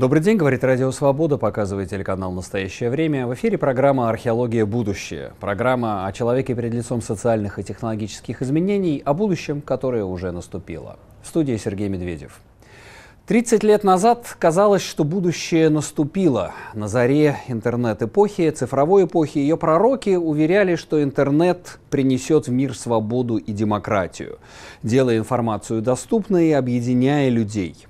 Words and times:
Добрый 0.00 0.22
день, 0.22 0.38
говорит 0.38 0.64
Радио 0.64 0.90
Свобода, 0.92 1.36
показывает 1.36 1.90
телеканал 1.90 2.32
«Настоящее 2.32 2.88
время». 2.88 3.26
В 3.26 3.34
эфире 3.34 3.58
программа 3.58 4.08
«Археология. 4.08 4.64
Будущее». 4.64 5.34
Программа 5.40 6.06
о 6.06 6.12
человеке 6.12 6.54
перед 6.54 6.72
лицом 6.72 7.02
социальных 7.02 7.58
и 7.58 7.62
технологических 7.62 8.40
изменений, 8.40 9.02
о 9.04 9.12
будущем, 9.12 9.60
которое 9.60 10.04
уже 10.04 10.32
наступило. 10.32 10.98
В 11.22 11.28
студии 11.28 11.54
Сергей 11.58 11.90
Медведев. 11.90 12.40
30 13.26 13.62
лет 13.62 13.84
назад 13.84 14.34
казалось, 14.38 14.80
что 14.80 15.04
будущее 15.04 15.68
наступило. 15.68 16.54
На 16.72 16.88
заре 16.88 17.36
интернет-эпохи, 17.48 18.48
цифровой 18.52 19.04
эпохи, 19.04 19.36
ее 19.36 19.58
пророки 19.58 20.16
уверяли, 20.16 20.76
что 20.76 21.02
интернет 21.02 21.78
принесет 21.90 22.46
в 22.46 22.50
мир 22.50 22.74
свободу 22.74 23.36
и 23.36 23.52
демократию, 23.52 24.38
делая 24.82 25.18
информацию 25.18 25.82
доступной 25.82 26.46
и 26.46 26.52
объединяя 26.52 27.28
людей 27.28 27.86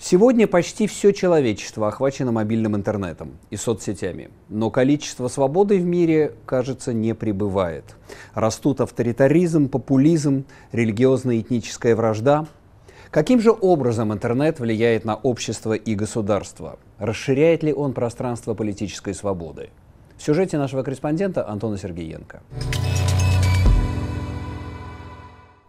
Сегодня 0.00 0.46
почти 0.46 0.86
все 0.86 1.12
человечество 1.12 1.88
охвачено 1.88 2.30
мобильным 2.30 2.76
интернетом 2.76 3.32
и 3.50 3.56
соцсетями, 3.56 4.30
но 4.48 4.70
количество 4.70 5.26
свободы 5.26 5.76
в 5.78 5.84
мире, 5.84 6.34
кажется, 6.46 6.92
не 6.92 7.16
прибывает. 7.16 7.96
Растут 8.32 8.80
авторитаризм, 8.80 9.68
популизм, 9.68 10.44
религиозно-этническая 10.70 11.96
вражда. 11.96 12.46
Каким 13.10 13.40
же 13.40 13.50
образом 13.50 14.12
интернет 14.12 14.60
влияет 14.60 15.04
на 15.04 15.16
общество 15.16 15.72
и 15.72 15.96
государство? 15.96 16.78
Расширяет 16.98 17.64
ли 17.64 17.72
он 17.72 17.92
пространство 17.92 18.54
политической 18.54 19.14
свободы? 19.14 19.70
В 20.16 20.22
сюжете 20.22 20.58
нашего 20.58 20.84
корреспондента 20.84 21.48
Антона 21.48 21.76
Сергеенко. 21.76 22.42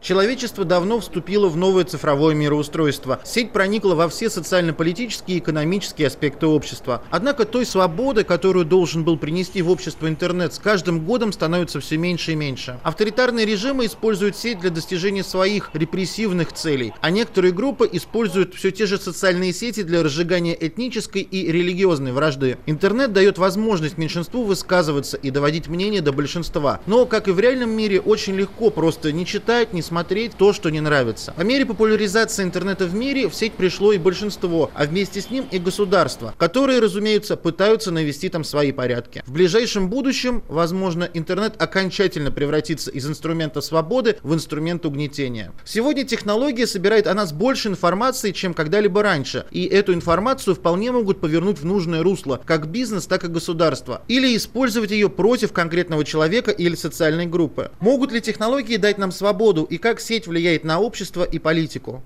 Человечество 0.01 0.63
давно 0.63 1.01
вступило 1.01 1.49
в 1.49 1.57
новое 1.57 1.83
цифровое 1.83 2.33
мироустройство. 2.33 3.19
Сеть 3.25 3.51
проникла 3.51 3.95
во 3.95 4.07
все 4.07 4.29
социально-политические 4.29 5.37
и 5.37 5.39
экономические 5.41 6.07
аспекты 6.07 6.47
общества. 6.47 7.03
Однако 7.09 7.43
той 7.43 7.65
свободы, 7.65 8.23
которую 8.23 8.63
должен 8.63 9.03
был 9.03 9.17
принести 9.17 9.61
в 9.61 9.69
общество 9.69 10.07
интернет, 10.07 10.53
с 10.53 10.59
каждым 10.59 11.03
годом 11.03 11.33
становится 11.33 11.81
все 11.81 11.97
меньше 11.97 12.31
и 12.31 12.35
меньше. 12.35 12.79
Авторитарные 12.83 13.45
режимы 13.45 13.87
используют 13.87 14.37
сеть 14.37 14.61
для 14.61 14.69
достижения 14.69 15.23
своих 15.23 15.69
репрессивных 15.73 16.53
целей, 16.53 16.93
а 17.01 17.09
некоторые 17.11 17.51
группы 17.51 17.87
используют 17.91 18.55
все 18.55 18.71
те 18.71 18.85
же 18.85 18.97
социальные 18.97 19.51
сети 19.51 19.83
для 19.83 20.01
разжигания 20.01 20.53
этнической 20.57 21.23
и 21.23 21.51
религиозной 21.51 22.13
вражды. 22.13 22.57
Интернет 22.67 23.11
дает 23.11 23.37
возможность 23.37 23.97
меньшинству 23.97 24.43
высказываться 24.43 25.17
и 25.17 25.29
доводить 25.29 25.67
мнение 25.67 26.01
до 26.01 26.13
большинства. 26.13 26.79
Но, 26.85 27.05
как 27.05 27.27
и 27.27 27.31
в 27.31 27.39
реальном 27.39 27.71
мире, 27.71 27.99
очень 27.99 28.35
легко 28.35 28.69
просто 28.69 29.11
не 29.11 29.25
читать, 29.25 29.73
не 29.73 29.88
смотреть 29.89 30.33
то, 30.37 30.53
что 30.53 30.69
не 30.69 30.81
нравится. 30.81 31.33
По 31.35 31.41
мере 31.41 31.65
популяризации 31.65 32.43
интернета 32.43 32.85
в 32.85 32.93
мире 32.93 33.27
в 33.27 33.33
сеть 33.33 33.53
пришло 33.53 33.91
и 33.91 33.97
большинство, 33.97 34.69
а 34.75 34.85
вместе 34.85 35.19
с 35.19 35.31
ним 35.31 35.47
и 35.49 35.57
государства, 35.57 36.35
которые, 36.37 36.79
разумеется, 36.79 37.35
пытаются 37.35 37.89
навести 37.89 38.29
там 38.29 38.43
свои 38.43 38.71
порядки. 38.71 39.23
В 39.25 39.31
ближайшем 39.31 39.89
будущем, 39.89 40.43
возможно, 40.47 41.09
интернет 41.13 41.59
окончательно 41.59 42.29
превратится 42.31 42.91
из 42.91 43.07
инструмента 43.07 43.61
свободы 43.61 44.17
в 44.21 44.31
инструмент 44.33 44.85
угнетения. 44.85 45.51
Сегодня 45.65 46.03
технология 46.03 46.67
собирает 46.67 47.07
о 47.07 47.15
нас 47.15 47.33
больше 47.33 47.69
информации, 47.69 48.31
чем 48.31 48.53
когда-либо 48.53 49.01
раньше, 49.01 49.45
и 49.49 49.65
эту 49.65 49.93
информацию 49.95 50.55
вполне 50.55 50.91
могут 50.91 51.19
повернуть 51.19 51.57
в 51.57 51.65
нужное 51.65 52.03
русло, 52.03 52.39
как 52.45 52.67
бизнес, 52.67 53.07
так 53.07 53.23
и 53.23 53.27
государство, 53.27 54.03
или 54.07 54.37
использовать 54.37 54.91
ее 54.91 55.09
против 55.09 55.51
конкретного 55.51 56.05
человека 56.05 56.51
или 56.51 56.75
социальной 56.75 57.25
группы. 57.25 57.71
Могут 57.79 58.11
ли 58.11 58.21
технологии 58.21 58.77
дать 58.77 58.99
нам 58.99 59.11
свободу 59.11 59.63
и 59.63 59.78
как 59.79 59.99
сеть 59.99 60.27
влияет 60.27 60.63
на 60.63 60.79
общество 60.79 61.23
и 61.23 61.39
политику. 61.39 62.03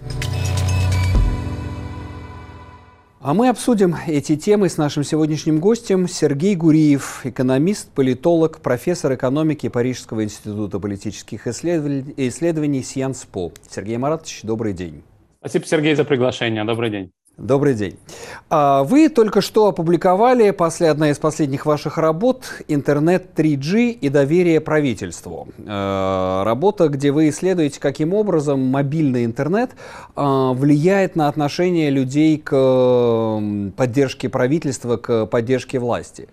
А 3.26 3.34
мы 3.34 3.48
обсудим 3.48 3.96
эти 4.06 4.36
темы 4.36 4.68
с 4.68 4.76
нашим 4.76 5.06
сегодняшним 5.06 5.62
гостем 5.62 6.10
Сергей 6.10 6.56
Гуриев, 6.56 7.26
экономист, 7.26 7.90
политолог, 7.92 8.60
профессор 8.60 9.14
экономики 9.16 9.70
Парижского 9.70 10.26
института 10.26 10.78
политических 10.78 11.48
исследований, 11.48 12.14
исследований 12.18 12.84
Сьянспо. 12.84 13.54
Сергей 13.70 13.96
Маратович, 13.96 14.42
добрый 14.44 14.74
день. 14.74 15.04
Спасибо, 15.40 15.66
Сергей, 15.66 15.96
за 15.96 16.04
приглашение. 16.04 16.66
Добрый 16.66 16.90
день. 16.90 17.12
Добрый 17.38 17.74
день. 17.74 17.98
А, 18.52 18.84
вы 18.84 19.10
только 19.10 19.42
что 19.42 19.68
опубликовали, 19.68 20.52
после 20.52 20.92
одной 20.92 21.10
из 21.10 21.18
последних 21.18 21.66
ваших 21.66 21.98
работ, 21.98 22.62
«Интернет 22.68 23.32
3G 23.36 23.90
и 23.90 24.10
доверие 24.10 24.62
правительству». 24.62 25.48
Э, 25.58 26.44
работа, 26.46 26.90
где 26.90 27.12
вы 27.12 27.30
исследуете, 27.30 27.80
каким 27.80 28.14
образом 28.14 28.60
мобильный 28.60 29.26
интернет 29.26 29.72
а, 30.16 30.54
влияет 30.54 31.16
на 31.16 31.28
отношение 31.28 31.90
людей 31.90 32.38
к 32.38 33.42
поддержке 33.78 34.30
правительства, 34.30 34.98
к 34.98 35.26
поддержке 35.26 35.80
власти. 35.80 36.30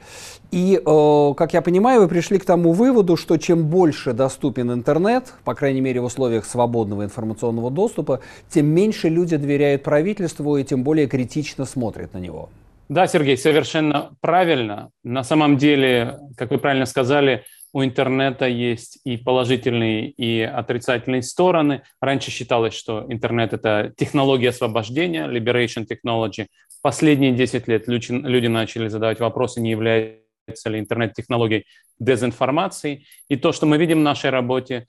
И, 0.51 0.81
э, 0.85 1.35
как 1.37 1.55
я 1.55 1.63
понимаю, 1.63 2.01
вы 2.01 2.09
пришли 2.09 2.39
к 2.39 2.45
тому 2.45 2.73
выводу, 2.73 3.17
что 3.17 3.37
чем 3.37 3.67
больше 3.67 4.13
доступен 4.13 4.73
интернет, 4.73 5.33
по 5.45 5.55
крайней 5.55 5.81
мере 5.81 6.01
в 6.01 6.05
условиях 6.05 6.45
свободного 6.45 7.05
информационного 7.05 7.71
доступа, 7.71 8.21
тем 8.49 8.67
меньше 8.67 9.09
люди 9.09 9.37
доверяют 9.37 9.85
правительству 9.85 10.57
и 10.57 10.65
тем 10.65 10.83
более 10.83 11.07
критично 11.07 11.65
смотрят 11.65 12.15
на 12.15 12.19
него. 12.19 12.49
Да, 12.89 13.07
Сергей, 13.07 13.37
совершенно 13.37 14.11
правильно. 14.21 14.91
На 15.05 15.23
самом 15.23 15.57
деле, 15.57 16.19
как 16.37 16.51
вы 16.51 16.59
правильно 16.59 16.87
сказали, 16.87 17.45
у 17.73 17.85
интернета 17.85 18.47
есть 18.47 18.99
и 19.05 19.17
положительные, 19.17 20.11
и 20.11 20.41
отрицательные 20.41 21.23
стороны. 21.23 21.83
Раньше 22.01 22.33
считалось, 22.33 22.75
что 22.75 23.07
интернет– 23.09 23.53
это 23.55 23.93
технология 23.97 24.49
освобождения, 24.49 25.29
liberation 25.29 25.87
technology. 25.87 26.49
Последние 26.83 27.31
10 27.33 27.69
лет 27.69 27.87
люди, 27.87 28.47
начали 28.49 28.89
задавать 28.89 29.21
вопросы, 29.21 29.61
не 29.61 29.71
является 29.71 30.20
ли 30.49 30.79
интернет-технологий 30.79 31.67
дезинформации. 31.99 33.07
И 33.29 33.37
то, 33.37 33.53
что 33.53 33.67
мы 33.67 33.79
видим 33.79 34.01
в 34.01 34.03
нашей 34.03 34.31
работе, 34.31 34.87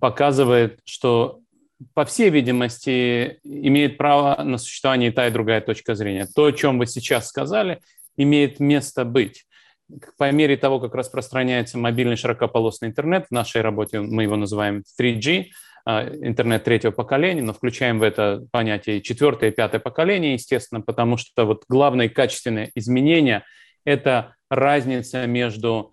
показывает, 0.00 0.80
что 0.84 1.40
по 1.94 2.04
всей 2.04 2.30
видимости, 2.30 3.40
имеет 3.42 3.98
право 3.98 4.42
на 4.42 4.58
существование 4.58 5.10
и 5.10 5.12
та, 5.12 5.26
и 5.26 5.30
другая 5.30 5.60
точка 5.60 5.94
зрения. 5.94 6.26
То, 6.32 6.46
о 6.46 6.52
чем 6.52 6.78
вы 6.78 6.86
сейчас 6.86 7.28
сказали, 7.28 7.80
имеет 8.16 8.60
место 8.60 9.04
быть. 9.04 9.46
По 10.16 10.30
мере 10.30 10.56
того, 10.56 10.80
как 10.80 10.94
распространяется 10.94 11.78
мобильный 11.78 12.16
широкополосный 12.16 12.88
интернет, 12.88 13.26
в 13.28 13.32
нашей 13.32 13.62
работе 13.62 14.00
мы 14.00 14.22
его 14.22 14.36
называем 14.36 14.84
3G, 14.98 15.46
а, 15.84 16.08
интернет 16.08 16.64
третьего 16.64 16.92
поколения, 16.92 17.42
но 17.42 17.52
включаем 17.52 17.98
в 17.98 18.02
это 18.02 18.46
понятие 18.52 19.02
четвертое 19.02 19.50
и 19.50 19.52
пятое 19.52 19.80
поколение, 19.80 20.34
естественно, 20.34 20.80
потому 20.80 21.16
что 21.16 21.44
вот 21.44 21.64
главное 21.68 22.08
качественное 22.08 22.70
изменение– 22.74 23.42
это 23.84 24.36
разница 24.52 25.26
между 25.26 25.92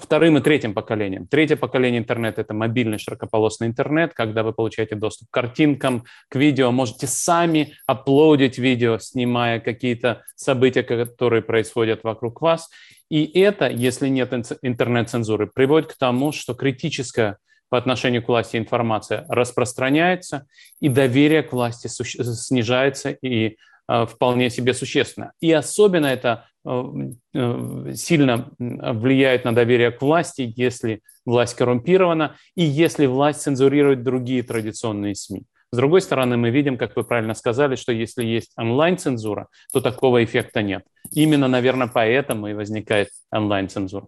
вторым 0.00 0.38
и 0.38 0.40
третьим 0.40 0.74
поколением. 0.74 1.28
Третье 1.28 1.56
поколение 1.56 2.00
интернета– 2.00 2.40
это 2.42 2.54
мобильный 2.54 2.98
широкополосный 2.98 3.68
интернет, 3.68 4.12
когда 4.12 4.42
вы 4.42 4.52
получаете 4.52 4.96
доступ 4.96 5.28
к 5.30 5.32
картинкам, 5.34 6.04
к 6.28 6.34
видео, 6.34 6.72
можете 6.72 7.06
сами 7.06 7.74
аплодить 7.86 8.58
видео, 8.58 8.98
снимая 8.98 9.60
какие-то 9.60 10.22
события, 10.34 10.82
которые 10.82 11.42
происходят 11.42 12.02
вокруг 12.02 12.40
вас. 12.40 12.68
И 13.10 13.24
это, 13.38 13.68
если 13.68 14.08
нет 14.08 14.32
интернет-цензуры, 14.62 15.46
приводит 15.46 15.92
к 15.92 15.98
тому, 15.98 16.32
что 16.32 16.54
критическая 16.54 17.38
по 17.68 17.78
отношению 17.78 18.22
к 18.24 18.28
власти 18.28 18.56
информация 18.56 19.24
распространяется, 19.28 20.46
и 20.80 20.88
доверие 20.88 21.42
к 21.42 21.52
власти 21.52 21.86
снижается 21.86 23.10
и 23.10 23.56
э, 23.88 24.06
вполне 24.06 24.50
себе 24.50 24.74
существенно. 24.74 25.32
И 25.40 25.52
особенно 25.52 26.06
это 26.06 26.46
сильно 26.64 28.50
влияет 28.58 29.44
на 29.44 29.54
доверие 29.54 29.90
к 29.90 30.00
власти, 30.00 30.52
если 30.56 31.02
власть 31.26 31.56
коррумпирована 31.56 32.36
и 32.56 32.64
если 32.64 33.06
власть 33.06 33.42
цензурирует 33.42 34.02
другие 34.02 34.42
традиционные 34.42 35.14
СМИ. 35.14 35.42
С 35.72 35.76
другой 35.76 36.00
стороны, 36.00 36.36
мы 36.36 36.50
видим, 36.50 36.78
как 36.78 36.94
вы 36.94 37.02
правильно 37.02 37.34
сказали, 37.34 37.74
что 37.74 37.92
если 37.92 38.24
есть 38.24 38.52
онлайн-цензура, 38.56 39.48
то 39.72 39.80
такого 39.80 40.22
эффекта 40.22 40.62
нет. 40.62 40.84
Именно, 41.10 41.48
наверное, 41.48 41.88
поэтому 41.92 42.46
и 42.46 42.54
возникает 42.54 43.08
онлайн-цензура. 43.32 44.06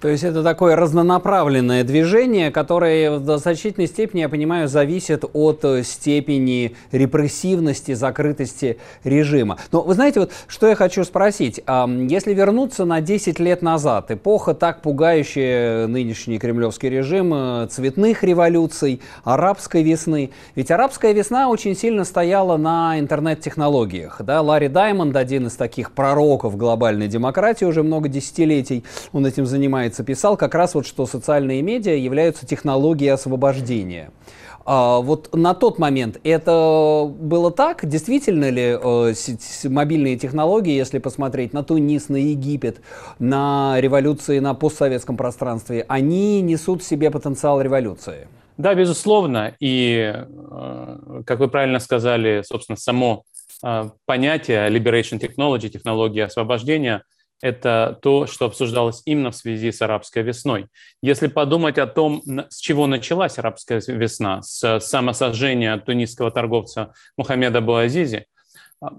То 0.00 0.08
есть 0.08 0.24
это 0.24 0.42
такое 0.42 0.76
разнонаправленное 0.76 1.82
движение, 1.82 2.50
которое 2.50 3.18
в 3.18 3.38
значительной 3.38 3.86
степени, 3.86 4.20
я 4.20 4.28
понимаю, 4.28 4.68
зависит 4.68 5.24
от 5.32 5.64
э, 5.64 5.82
степени 5.84 6.76
репрессивности, 6.92 7.94
закрытости 7.94 8.76
режима. 9.04 9.56
Но 9.72 9.80
вы 9.82 9.94
знаете, 9.94 10.20
вот 10.20 10.32
что 10.48 10.68
я 10.68 10.74
хочу 10.74 11.02
спросить. 11.04 11.60
Если 11.66 12.34
вернуться 12.34 12.84
на 12.84 13.00
10 13.00 13.40
лет 13.40 13.62
назад, 13.62 14.10
эпоха 14.10 14.52
так 14.54 14.82
пугающая 14.82 15.86
нынешний 15.86 16.38
кремлевский 16.38 16.90
режим, 16.90 17.32
э, 17.32 17.66
цветных 17.70 18.22
революций, 18.22 19.00
арабской 19.24 19.82
весны. 19.82 20.30
Ведь 20.54 20.70
арабская 20.70 21.14
весна 21.14 21.48
очень 21.48 21.74
сильно 21.74 22.04
стояла 22.04 22.58
на 22.58 23.00
интернет-технологиях. 23.00 24.20
Да? 24.22 24.42
Ларри 24.42 24.68
Даймонд, 24.68 25.16
один 25.16 25.46
из 25.46 25.54
таких 25.54 25.92
пророков 25.92 26.56
глобальной 26.58 27.08
демократии 27.08 27.64
уже 27.64 27.82
много 27.82 28.10
десятилетий, 28.10 28.84
он 29.12 29.24
этим 29.24 29.46
занимается 29.46 29.85
занимается, 29.86 30.04
писал 30.04 30.36
как 30.36 30.54
раз 30.54 30.74
вот, 30.74 30.86
что 30.86 31.06
социальные 31.06 31.62
медиа 31.62 31.94
являются 31.94 32.46
технологией 32.46 33.12
освобождения. 33.12 34.10
А, 34.64 34.98
вот 35.00 35.34
на 35.34 35.54
тот 35.54 35.78
момент 35.78 36.18
это 36.24 37.08
было 37.08 37.50
так? 37.52 37.88
Действительно 37.88 38.50
ли 38.50 38.76
э, 38.80 39.14
мобильные 39.64 40.16
технологии, 40.16 40.74
если 40.74 40.98
посмотреть 40.98 41.52
на 41.52 41.62
Тунис, 41.62 42.08
на 42.08 42.16
Египет, 42.16 42.80
на 43.20 43.76
революции 43.80 44.40
на 44.40 44.54
постсоветском 44.54 45.16
пространстве, 45.16 45.84
они 45.88 46.42
несут 46.42 46.82
в 46.82 46.86
себе 46.86 47.10
потенциал 47.10 47.60
революции? 47.60 48.26
Да, 48.58 48.74
безусловно. 48.74 49.52
И, 49.60 50.12
э, 50.14 51.22
как 51.24 51.38
вы 51.38 51.48
правильно 51.48 51.78
сказали, 51.78 52.42
собственно, 52.44 52.76
само 52.76 53.22
э, 53.62 53.90
понятие 54.04 54.68
liberation 54.68 55.20
technology, 55.20 55.68
технология 55.68 56.24
освобождения– 56.24 57.02
это 57.46 57.98
то, 58.02 58.26
что 58.26 58.46
обсуждалось 58.46 59.02
именно 59.04 59.30
в 59.30 59.36
связи 59.36 59.70
с 59.70 59.80
арабской 59.80 60.22
весной. 60.22 60.66
Если 61.02 61.28
подумать 61.28 61.78
о 61.78 61.86
том, 61.86 62.22
с 62.50 62.58
чего 62.58 62.86
началась 62.86 63.38
арабская 63.38 63.80
весна, 63.86 64.42
с 64.42 64.80
самосожжения 64.80 65.78
тунисского 65.78 66.30
торговца 66.30 66.92
Мухаммеда 67.16 67.60
Буазизи, 67.60 68.26
а, 68.80 68.92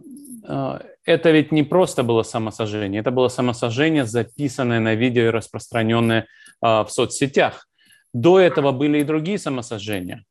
а, 0.47 0.81
это 1.03 1.31
ведь 1.31 1.51
не 1.51 1.63
просто 1.63 2.03
было 2.03 2.23
самосожжение, 2.23 3.01
это 3.01 3.11
было 3.11 3.27
самосожжение, 3.27 4.05
записанное 4.05 4.79
на 4.79 4.95
видео 4.95 5.23
и 5.23 5.29
распространенное 5.29 6.27
а, 6.61 6.85
в 6.85 6.91
соцсетях. 6.91 7.67
До 8.13 8.39
этого 8.39 8.71
были 8.71 8.99
и 8.99 9.03
другие 9.03 9.37
самосожжения 9.37 10.23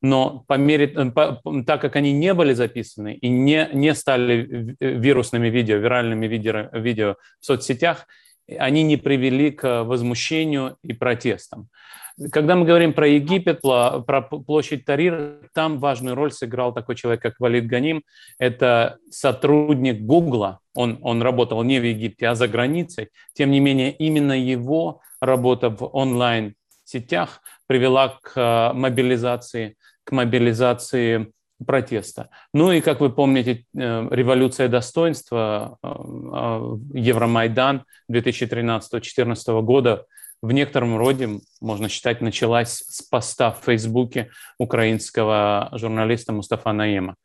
но 0.00 0.44
по 0.46 0.54
мере, 0.54 0.86
э, 0.86 1.10
по, 1.10 1.40
так 1.66 1.80
как 1.80 1.96
они 1.96 2.12
не 2.12 2.34
были 2.34 2.52
записаны 2.52 3.14
и 3.14 3.28
не, 3.28 3.68
не 3.72 3.94
стали 3.94 4.76
вирусными 4.80 5.48
видео, 5.48 5.76
виральными 5.76 6.26
видео, 6.26 6.68
видео 6.72 7.16
в 7.40 7.46
соцсетях, 7.46 8.06
они 8.58 8.82
не 8.82 8.96
привели 8.96 9.50
к 9.50 9.84
возмущению 9.84 10.76
и 10.82 10.92
протестам. 10.92 11.68
Когда 12.32 12.56
мы 12.56 12.64
говорим 12.64 12.94
про 12.94 13.06
Египет, 13.06 13.60
про 13.60 14.22
площадь 14.22 14.84
Тарир, 14.84 15.50
там 15.54 15.78
важную 15.78 16.16
роль 16.16 16.32
сыграл 16.32 16.72
такой 16.72 16.96
человек, 16.96 17.22
как 17.22 17.38
Валид 17.38 17.66
Ганим. 17.68 18.02
Это 18.40 18.98
сотрудник 19.08 20.00
Гугла. 20.00 20.58
Он, 20.74 20.98
он 21.02 21.22
работал 21.22 21.62
не 21.62 21.78
в 21.78 21.84
Египте, 21.84 22.26
а 22.26 22.34
за 22.34 22.48
границей. 22.48 23.10
Тем 23.34 23.52
не 23.52 23.60
менее, 23.60 23.92
именно 23.92 24.32
его 24.32 25.00
работа 25.20 25.70
в 25.70 25.88
онлайн 25.94 26.54
сетях 26.88 27.40
привела 27.66 28.18
к 28.22 28.32
э, 28.36 28.72
мобилизации, 28.72 29.76
к 30.04 30.12
мобилизации 30.12 31.32
протеста. 31.64 32.30
Ну 32.54 32.72
и, 32.72 32.80
как 32.80 33.00
вы 33.00 33.10
помните, 33.10 33.64
э, 33.76 34.08
революция 34.10 34.68
достоинства, 34.68 35.78
э, 35.82 35.88
Евромайдан 36.94 37.84
2013-2014 38.10 39.62
года 39.62 40.06
в 40.40 40.52
некотором 40.52 40.96
роде, 40.96 41.40
можно 41.60 41.88
считать, 41.88 42.20
началась 42.20 42.84
с 42.88 43.02
поста 43.02 43.50
в 43.50 43.64
Фейсбуке 43.64 44.30
украинского 44.58 45.68
журналиста 45.72 46.32
Мустафа 46.32 46.72
Наема. 46.72 47.16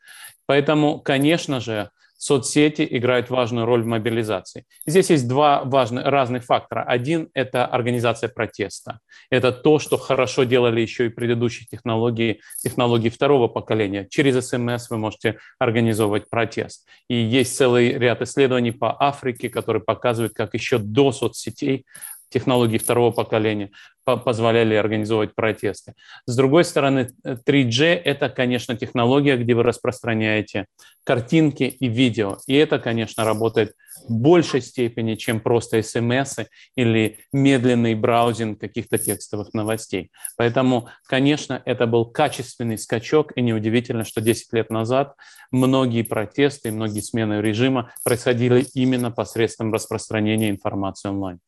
Поэтому, 0.47 0.99
конечно 0.99 1.59
же, 1.59 1.89
соцсети 2.23 2.87
играют 2.89 3.29
важную 3.29 3.65
роль 3.65 3.83
в 3.83 3.85
мобилизации. 3.85 4.63
Здесь 4.87 5.09
есть 5.09 5.27
два 5.27 5.65
важных, 5.65 6.05
разных 6.05 6.45
фактора. 6.45 6.83
Один– 6.83 7.29
это 7.33 7.65
организация 7.65 8.29
протеста. 8.29 8.99
Это 9.29 9.51
то, 9.51 9.77
что 9.77 9.97
хорошо 9.97 10.45
делали 10.45 10.79
еще 10.79 11.07
и 11.07 11.09
предыдущие 11.09 11.67
технологии, 11.69 12.39
технологии 12.63 13.09
второго 13.09 13.49
поколения. 13.49 14.07
Через 14.09 14.47
СМС 14.47 14.89
вы 14.89 14.97
можете 14.99 15.37
организовывать 15.59 16.29
протест. 16.29 16.87
И 17.09 17.15
есть 17.15 17.57
целый 17.57 17.91
ряд 17.97 18.21
исследований 18.21 18.71
по 18.71 18.95
Африке, 19.03 19.49
которые 19.49 19.83
показывают, 19.83 20.33
как 20.33 20.53
еще 20.53 20.77
до 20.77 21.11
соцсетей 21.11 21.85
технологии 22.33 22.77
второго 22.77 23.11
поколения 23.11 23.69
позволяли 24.03 24.75
организовывать 24.75 25.33
протесты. 25.33 25.93
С 26.25 26.35
другой 26.35 26.65
стороны, 26.65 27.11
3G– 27.25 27.83
это, 28.05 28.27
конечно, 28.27 28.75
технология, 28.75 29.37
где 29.37 29.53
вы 29.53 29.63
распространяете 29.63 30.65
картинки 31.05 31.63
и 31.63 31.87
видео. 31.87 32.37
И 32.47 32.55
это, 32.55 32.79
конечно, 32.79 33.23
работает 33.23 33.73
в 34.09 34.13
большей 34.13 34.61
степени, 34.61 35.15
чем 35.15 35.39
просто 35.39 35.81
смс 35.81 36.39
или 36.75 37.19
медленный 37.31 37.95
браузинг 37.95 38.59
каких-то 38.59 38.97
текстовых 38.97 39.53
новостей. 39.53 40.11
Поэтому, 40.35 40.89
конечно, 41.05 41.61
это 41.63 41.87
был 41.87 42.05
качественный 42.05 42.77
скачок, 42.77 43.31
и 43.37 43.41
неудивительно, 43.41 44.03
что 44.03 44.19
10 44.19 44.51
лет 44.51 44.69
назад 44.69 45.15
многие 45.51 46.01
протесты, 46.01 46.71
многие 46.71 47.01
смены 47.01 47.41
режима 47.41 47.93
происходили 48.03 48.65
именно 48.73 49.11
посредством 49.11 49.71
распространения 49.73 50.49
информации 50.49 51.07
онлайн. 51.07 51.39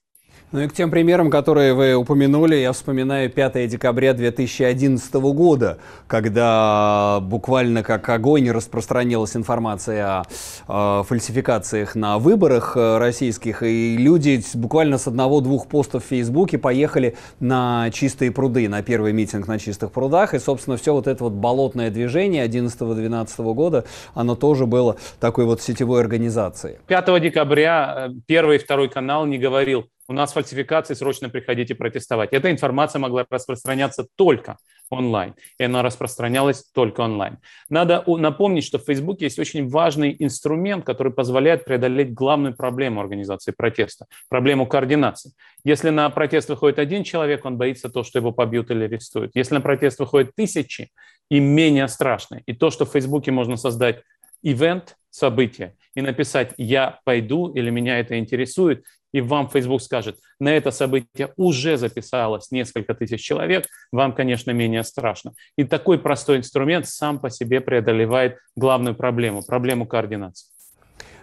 Ну 0.52 0.62
и 0.62 0.68
к 0.68 0.74
тем 0.74 0.92
примерам, 0.92 1.32
которые 1.32 1.74
вы 1.74 1.96
упомянули, 1.96 2.56
я 2.56 2.72
вспоминаю 2.72 3.32
5 3.32 3.68
декабря 3.68 4.14
2011 4.14 5.14
года, 5.16 5.80
когда 6.06 7.20
буквально 7.20 7.82
как 7.82 8.08
огонь 8.08 8.52
распространилась 8.52 9.36
информация 9.36 10.06
о, 10.06 10.24
о 10.68 11.04
фальсификациях 11.04 11.96
на 11.96 12.20
выборах 12.20 12.78
э, 12.78 13.00
российских, 13.00 13.64
и 13.64 13.98
люди 13.98 14.40
буквально 14.54 15.00
с 15.00 15.08
одного-двух 15.08 15.68
постов 15.68 16.06
в 16.06 16.08
Фейсбуке 16.10 16.60
поехали 16.60 17.18
на 17.40 17.90
чистые 17.92 18.32
пруды, 18.32 18.70
на 18.70 18.84
первый 18.84 19.14
митинг 19.14 19.48
на 19.48 19.58
чистых 19.58 19.92
прудах, 19.92 20.36
и, 20.36 20.40
собственно, 20.40 20.78
все 20.78 20.94
вот 20.94 21.08
это 21.08 21.24
вот 21.24 21.34
болотное 21.34 21.90
движение 21.90 22.46
11-12 22.48 23.54
года, 23.56 23.84
оно 24.14 24.36
тоже 24.36 24.68
было 24.68 24.96
такой 25.20 25.46
вот 25.46 25.62
сетевой 25.62 26.02
организацией. 26.02 26.78
5 26.86 27.20
декабря 27.20 28.10
э, 28.10 28.14
первый 28.28 28.58
и 28.58 28.60
второй 28.60 28.90
канал 28.90 29.26
не 29.26 29.40
говорил, 29.40 29.88
у 30.08 30.14
нас 30.14 30.34
фальсификации, 30.34 30.94
срочно 30.94 31.30
приходите 31.30 31.76
протестовать. 31.76 32.32
Эта 32.32 32.52
информация 32.52 33.00
могла 33.00 33.26
распространяться 33.30 34.06
только 34.16 34.58
онлайн, 34.90 35.34
и 35.58 35.64
она 35.64 35.82
распространялась 35.82 36.64
только 36.74 37.02
онлайн. 37.02 37.40
Надо 37.70 38.04
напомнить, 38.06 38.64
что 38.64 38.78
в 38.78 38.84
Facebook 38.84 39.22
есть 39.22 39.40
очень 39.40 39.68
важный 39.68 40.16
инструмент, 40.20 40.86
который 40.86 41.12
позволяет 41.12 41.66
преодолеть 41.66 42.14
главную 42.14 42.56
проблему 42.56 43.02
организации 43.02 43.52
протеста, 43.52 44.06
проблему 44.30 44.68
координации. 44.68 45.32
Если 45.64 45.90
на 45.90 46.10
протест 46.12 46.50
выходит 46.50 46.78
один 46.78 47.04
человек, 47.04 47.46
он 47.46 47.58
боится 47.58 47.90
то, 47.90 48.04
что 48.04 48.20
его 48.20 48.32
побьют 48.32 48.70
или 48.70 48.84
арестуют. 48.84 49.32
Если 49.34 49.56
на 49.56 49.62
протест 49.62 50.00
выходит 50.00 50.36
тысячи, 50.36 50.92
им 51.30 51.46
менее 51.46 51.88
страшно. 51.88 52.42
И 52.46 52.54
то, 52.54 52.70
что 52.70 52.86
в 52.86 52.92
Facebook 52.92 53.26
можно 53.28 53.58
создать 53.58 54.04
ивент, 54.44 54.96
событие, 55.10 55.76
и 55.96 56.02
написать 56.02 56.54
«я 56.58 57.00
пойду» 57.06 57.52
или 57.54 57.70
«меня 57.70 58.00
это 58.00 58.20
интересует», 58.20 58.84
и 59.16 59.22
вам 59.22 59.48
Facebook 59.48 59.82
скажет, 59.82 60.18
на 60.42 60.50
это 60.50 60.72
событие 60.72 61.30
уже 61.38 61.78
записалось 61.78 62.52
несколько 62.52 62.94
тысяч 62.94 63.22
человек, 63.22 63.66
вам, 63.94 64.12
конечно, 64.12 64.52
менее 64.52 64.84
страшно. 64.84 65.32
И 65.58 65.64
такой 65.64 65.98
простой 66.00 66.40
инструмент 66.40 66.86
сам 66.86 67.20
по 67.20 67.30
себе 67.30 67.62
преодолевает 67.62 68.36
главную 68.58 68.94
проблему, 68.94 69.42
проблему 69.42 69.86
координации. 69.86 70.48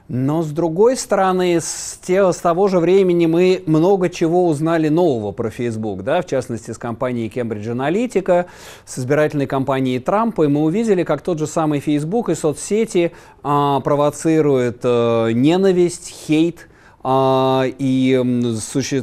Но 0.08 0.42
с 0.42 0.48
другой 0.48 0.96
стороны, 0.96 1.60
с, 1.60 2.00
те, 2.02 2.32
с 2.32 2.36
того 2.38 2.68
же 2.68 2.78
времени 2.78 3.26
мы 3.26 3.62
много 3.66 4.08
чего 4.08 4.48
узнали 4.48 4.88
нового 4.88 5.32
про 5.32 5.50
Facebook, 5.50 6.02
да, 6.02 6.22
в 6.22 6.26
частности 6.26 6.70
с 6.70 6.78
компанией 6.78 7.28
Cambridge 7.28 7.66
Analytica, 7.66 8.46
с 8.86 8.98
избирательной 8.98 9.46
кампанией 9.46 9.98
Трампа, 9.98 10.44
и 10.44 10.48
мы 10.48 10.62
увидели, 10.62 11.04
как 11.04 11.20
тот 11.20 11.38
же 11.38 11.46
самый 11.46 11.80
Facebook 11.80 12.30
и 12.30 12.34
соцсети 12.34 13.12
а, 13.42 13.80
провоцируют 13.80 14.80
а, 14.82 15.28
ненависть, 15.28 16.08
хейт, 16.08 16.68
и, 17.04 18.22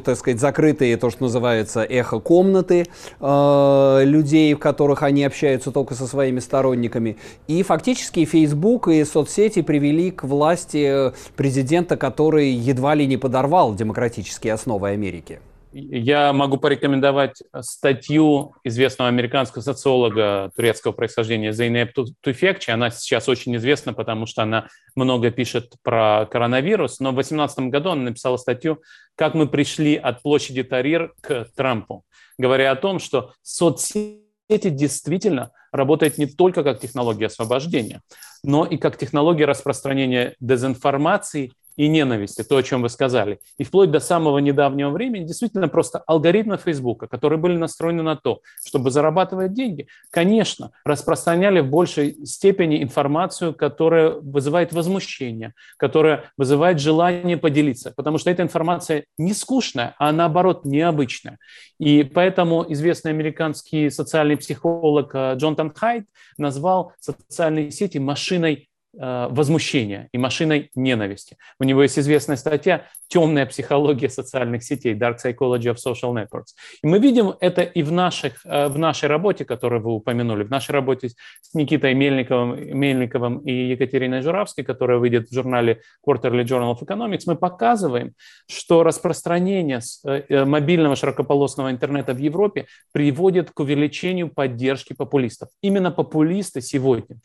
так 0.04 0.18
сказать, 0.18 0.40
закрытые, 0.40 0.98
то, 0.98 1.10
что 1.10 1.24
называется, 1.24 1.84
эхо-комнаты 1.84 2.88
а, 3.20 4.02
людей, 4.04 4.54
в 4.54 4.60
которых 4.60 5.04
они 5.04 5.26
общаются 5.26 5.72
только 5.72 5.96
со 5.96 6.08
своими 6.08 6.40
сторонниками. 6.40 7.18
И 7.48 7.62
фактически 7.64 8.26
Facebook 8.26 8.88
и 8.88 9.04
соцсети 9.04 9.62
привели 9.62 10.12
к 10.12 10.24
власти 10.24 11.12
президента, 11.36 11.98
который 11.98 12.50
едва 12.50 12.96
ли 12.96 13.06
не 13.06 13.18
подорвал 13.18 13.76
демократические 13.76 14.54
основы 14.54 14.90
Америки. 14.90 15.40
Я 15.72 16.34
могу 16.34 16.58
порекомендовать 16.58 17.44
статью 17.62 18.56
известного 18.64 19.08
американского 19.08 19.62
социолога 19.62 20.52
турецкого 20.56 20.94
происхождения 20.94 21.54
Зейнеп 21.54 21.94
Туфекчи. 22.22 22.72
Она 22.72 22.90
сейчас 22.90 23.30
очень 23.30 23.56
известна, 23.58 23.94
потому 23.94 24.26
что 24.26 24.42
она 24.42 24.68
много 24.96 25.30
пишет 25.30 25.74
про 25.84 26.26
коронавирус. 26.26 27.00
Но 27.00 27.12
в 27.12 27.16
2018 27.16 27.60
году 27.72 27.92
она 27.92 28.04
написала 28.04 28.38
статью 28.38 28.82
«Как 29.16 29.36
мы 29.36 29.48
пришли 29.48 29.96
от 29.96 30.24
площади 30.24 30.64
Тарир 30.64 31.14
к 31.22 31.48
Трампу», 31.56 32.04
говоря 32.40 32.72
о 32.72 32.76
том, 32.76 32.98
что 32.98 33.34
соцсети 33.44 34.24
действительно 34.50 35.52
работают 35.72 36.18
не 36.18 36.26
только 36.26 36.64
как 36.64 36.80
технология 36.80 37.28
освобождения, 37.28 38.02
но 38.44 38.66
и 38.66 38.78
как 38.78 38.98
технология 38.98 39.46
распространения 39.46 40.36
дезинформации 40.40 41.52
и 41.80 41.88
ненависти, 41.88 42.44
то, 42.44 42.58
о 42.58 42.62
чем 42.64 42.82
вы 42.82 42.90
сказали. 42.90 43.40
И 43.58 43.64
вплоть 43.64 43.90
до 43.90 44.02
самого 44.02 44.40
недавнего 44.40 44.90
времени 44.90 45.24
действительно 45.24 45.70
просто 45.70 46.00
алгоритмы 46.08 46.58
Фейсбука, 46.58 47.08
которые 47.08 47.40
были 47.40 47.56
настроены 47.56 48.04
на 48.04 48.18
то, 48.18 48.42
чтобы 48.66 48.92
зарабатывать 48.92 49.54
деньги, 49.54 49.88
конечно, 50.12 50.72
распространяли 50.84 51.62
в 51.62 51.70
большей 51.70 52.26
степени 52.26 52.84
информацию, 52.84 53.54
которая 53.54 54.10
вызывает 54.10 54.74
возмущение, 54.74 55.54
которая 55.78 56.26
вызывает 56.36 56.82
желание 56.82 57.38
поделиться, 57.38 57.94
потому 57.96 58.18
что 58.18 58.30
эта 58.30 58.44
информация 58.44 59.06
не 59.18 59.34
скучная, 59.34 59.96
а 60.00 60.12
наоборот 60.12 60.66
необычная. 60.66 61.38
И 61.80 62.04
поэтому 62.04 62.66
известный 62.74 63.12
американский 63.12 63.90
социальный 63.90 64.36
психолог 64.36 65.12
э, 65.16 65.36
Джонатан 65.36 65.74
Хайт 65.74 66.04
назвал 66.38 66.92
социальные 67.00 67.72
сети 67.72 68.00
машиной 68.00 68.69
возмущения 68.94 70.10
и 70.12 70.18
машиной 70.18 70.72
ненависти. 70.76 71.38
У 71.60 71.64
него 71.64 71.84
есть 71.84 72.00
известная 72.00 72.38
статья 72.38 72.86
«Темная 73.08 73.46
психология 73.46 74.10
социальных 74.10 74.64
сетей» 74.64 74.94
Dark 74.94 75.18
Psychology 75.24 75.74
of 75.74 75.78
Social 75.86 76.14
Networks. 76.14 76.54
И 76.84 76.88
мы 76.88 77.00
видим 77.00 77.34
это 77.40 77.62
и 77.62 77.84
в, 77.84 77.92
наших, 77.92 78.46
э, 78.46 78.68
в 78.68 78.78
нашей 78.78 79.10
работе, 79.10 79.46
которую 79.46 79.82
вы 79.82 79.94
упомянули, 79.94 80.44
в 80.44 80.50
нашей 80.50 80.72
работе 80.72 81.10
с 81.10 81.54
Никитой 81.54 81.94
Мельниковым, 81.94 82.78
Мельниковым 82.78 83.40
и 83.40 83.52
Екатериной 83.52 84.22
Журавской, 84.22 84.64
которая 84.64 84.98
выйдет 84.98 85.30
в 85.30 85.34
журнале 85.34 85.82
Quarterly 86.08 86.44
Journal 86.44 86.76
of 86.76 86.82
Economics, 86.82 87.24
мы 87.26 87.36
показываем, 87.36 88.14
что 88.48 88.84
распространение 88.84 89.80
э, 90.06 90.46
мобильного 90.46 90.96
широкополосного 90.96 91.72
интернета 91.72 92.14
в 92.14 92.18
Европе 92.18 92.66
приводит 92.92 93.52
к 93.52 93.60
увеличению 93.60 94.30
поддержки 94.30 94.94
популистов. 94.94 95.50
Именно 95.62 95.92
популисты 95.92 96.62
сегодня 96.62 97.18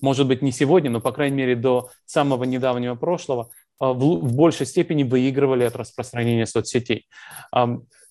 может 0.00 0.26
быть, 0.26 0.42
не 0.42 0.52
сегодня, 0.52 0.90
но, 0.90 1.00
по 1.00 1.12
крайней 1.12 1.36
мере, 1.36 1.56
до 1.56 1.90
самого 2.06 2.44
недавнего 2.44 2.94
прошлого, 2.94 3.50
а, 3.78 3.92
в 3.92 4.34
большей 4.34 4.66
степени 4.66 5.02
выигрывали 5.02 5.64
от 5.64 5.76
распространения 5.76 6.46
соцсетей. 6.46 7.06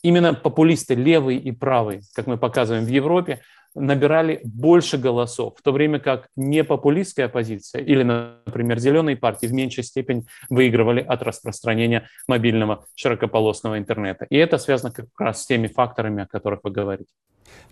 Именно 0.03 0.33
популисты 0.33 0.95
левые 0.95 1.39
и 1.39 1.51
правые, 1.51 2.01
как 2.15 2.25
мы 2.25 2.38
показываем 2.38 2.85
в 2.85 2.89
Европе, 2.89 3.41
набирали 3.75 4.41
больше 4.43 4.97
голосов, 4.97 5.53
в 5.57 5.61
то 5.61 5.71
время 5.71 6.00
как 6.00 6.27
непопулистская 6.35 7.27
оппозиция 7.27 7.81
или, 7.81 8.03
например, 8.03 8.79
зеленые 8.79 9.15
партии 9.15 9.47
в 9.47 9.53
меньшей 9.53 9.83
степени 9.83 10.25
выигрывали 10.50 11.01
от 11.01 11.21
распространения 11.21 12.07
мобильного 12.27 12.85
широкополосного 12.95 13.77
интернета. 13.77 14.25
И 14.29 14.38
это 14.38 14.57
связано 14.57 14.91
как 14.91 15.05
раз 15.17 15.43
с 15.43 15.45
теми 15.45 15.67
факторами, 15.67 16.23
о 16.23 16.27
которых 16.27 16.61
вы 16.63 16.71
говорите. 16.71 17.11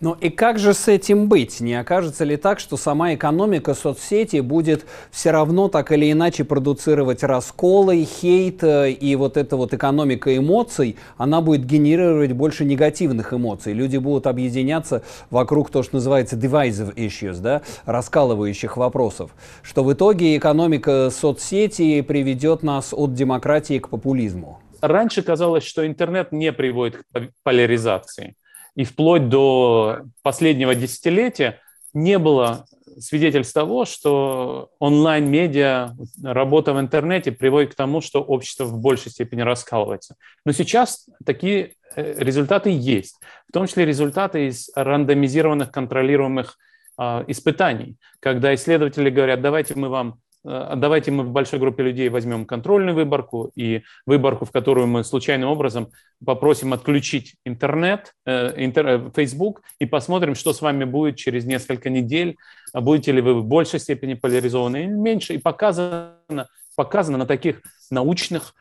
Ну 0.02 0.16
и 0.22 0.30
как 0.30 0.60
же 0.60 0.74
с 0.74 0.88
этим 0.88 1.28
быть? 1.28 1.60
Не 1.60 1.76
окажется 1.76 2.24
ли 2.24 2.38
так, 2.38 2.62
что 2.62 2.78
сама 2.78 3.14
экономика 3.16 3.74
соцсети 3.74 4.40
будет 4.40 4.86
все 5.12 5.32
равно 5.32 5.68
так 5.68 5.92
или 5.92 6.10
иначе 6.10 6.46
продуцировать 6.46 7.22
расколы, 7.22 8.06
хейт 8.06 8.64
э, 8.64 8.92
и 8.92 9.16
вот 9.18 9.36
эта 9.36 9.58
вот 9.58 9.74
экономика 9.74 10.36
эмоций, 10.36 10.96
она 11.18 11.42
будет 11.42 11.66
генерировать 11.66 12.32
больше 12.32 12.64
негативных 12.64 13.34
эмоций. 13.34 13.74
Люди 13.74 13.98
будут 13.98 14.28
объединяться 14.28 15.04
вокруг 15.30 15.70
то, 15.70 15.84
что 15.84 15.96
называется 15.96 16.38
divisive 16.38 16.96
issues, 16.96 17.42
да, 17.42 17.62
раскалывающих 17.86 18.78
вопросов. 18.78 19.32
Что 19.64 19.84
в 19.84 19.92
итоге 19.92 20.38
экономика 20.38 21.10
соцсети 21.10 22.00
приведет 22.02 22.64
нас 22.64 22.94
от 22.94 23.14
демократии 23.14 23.80
к 23.80 23.90
популизму. 23.90 24.62
Раньше 24.80 25.24
казалось, 25.24 25.66
что 25.66 25.86
интернет 25.86 26.32
не 26.32 26.54
приводит 26.54 26.98
к 26.98 27.04
поляризации 27.44 28.36
и 28.80 28.86
вплоть 28.86 29.28
до 29.28 30.04
последнего 30.24 30.74
десятилетия 30.74 31.60
не 31.94 32.18
было 32.18 32.66
свидетельств 32.98 33.54
того, 33.54 33.84
что 33.84 34.70
онлайн-медиа, 34.80 35.98
работа 36.24 36.72
в 36.74 36.80
интернете 36.80 37.34
приводит 37.34 37.74
к 37.74 37.76
тому, 37.76 38.00
что 38.00 38.22
общество 38.22 38.64
в 38.64 38.80
большей 38.80 39.12
степени 39.12 39.42
раскалывается. 39.42 40.16
Но 40.46 40.54
сейчас 40.54 41.10
такие 41.26 41.74
э, 41.98 42.24
результаты 42.24 42.70
есть, 42.70 43.18
в 43.50 43.52
том 43.52 43.68
числе 43.68 43.86
результаты 43.86 44.48
из 44.48 44.70
рандомизированных 44.74 45.74
контролируемых 45.74 46.58
э, 46.98 47.26
испытаний, 47.28 47.98
когда 48.22 48.56
исследователи 48.56 49.10
говорят, 49.10 49.42
давайте 49.42 49.76
мы 49.76 49.90
вам 49.90 50.22
давайте 50.44 51.12
мы 51.12 51.24
в 51.24 51.32
большой 51.32 51.60
группе 51.60 51.84
людей 51.84 52.10
возьмем 52.10 52.46
контрольную 52.46 52.96
выборку 52.96 53.52
и 53.56 53.84
выборку, 54.06 54.46
в 54.46 54.52
которую 54.52 54.88
мы 54.88 55.04
случайным 55.04 55.50
образом 55.50 55.90
попросим 56.26 56.74
отключить 56.74 57.36
интернет, 57.46 58.14
э, 58.26 58.54
интер, 58.64 58.88
э, 58.88 59.12
Facebook, 59.16 59.62
и 59.80 59.86
посмотрим, 59.86 60.36
что 60.36 60.54
с 60.54 60.62
вами 60.62 60.86
будет 60.86 61.18
через 61.18 61.46
несколько 61.46 61.90
недель. 61.90 62.38
Будете 62.74 63.12
ли 63.12 63.22
вы 63.22 63.34
в 63.34 63.46
большей 63.46 63.80
степени 63.80 64.14
поляризованы 64.14 64.84
или 64.84 64.94
меньше. 64.94 65.34
И 65.34 65.38
показано, 65.38 66.48
показано 66.76 67.18
на 67.18 67.26
таких 67.26 67.62
научных 67.92 68.54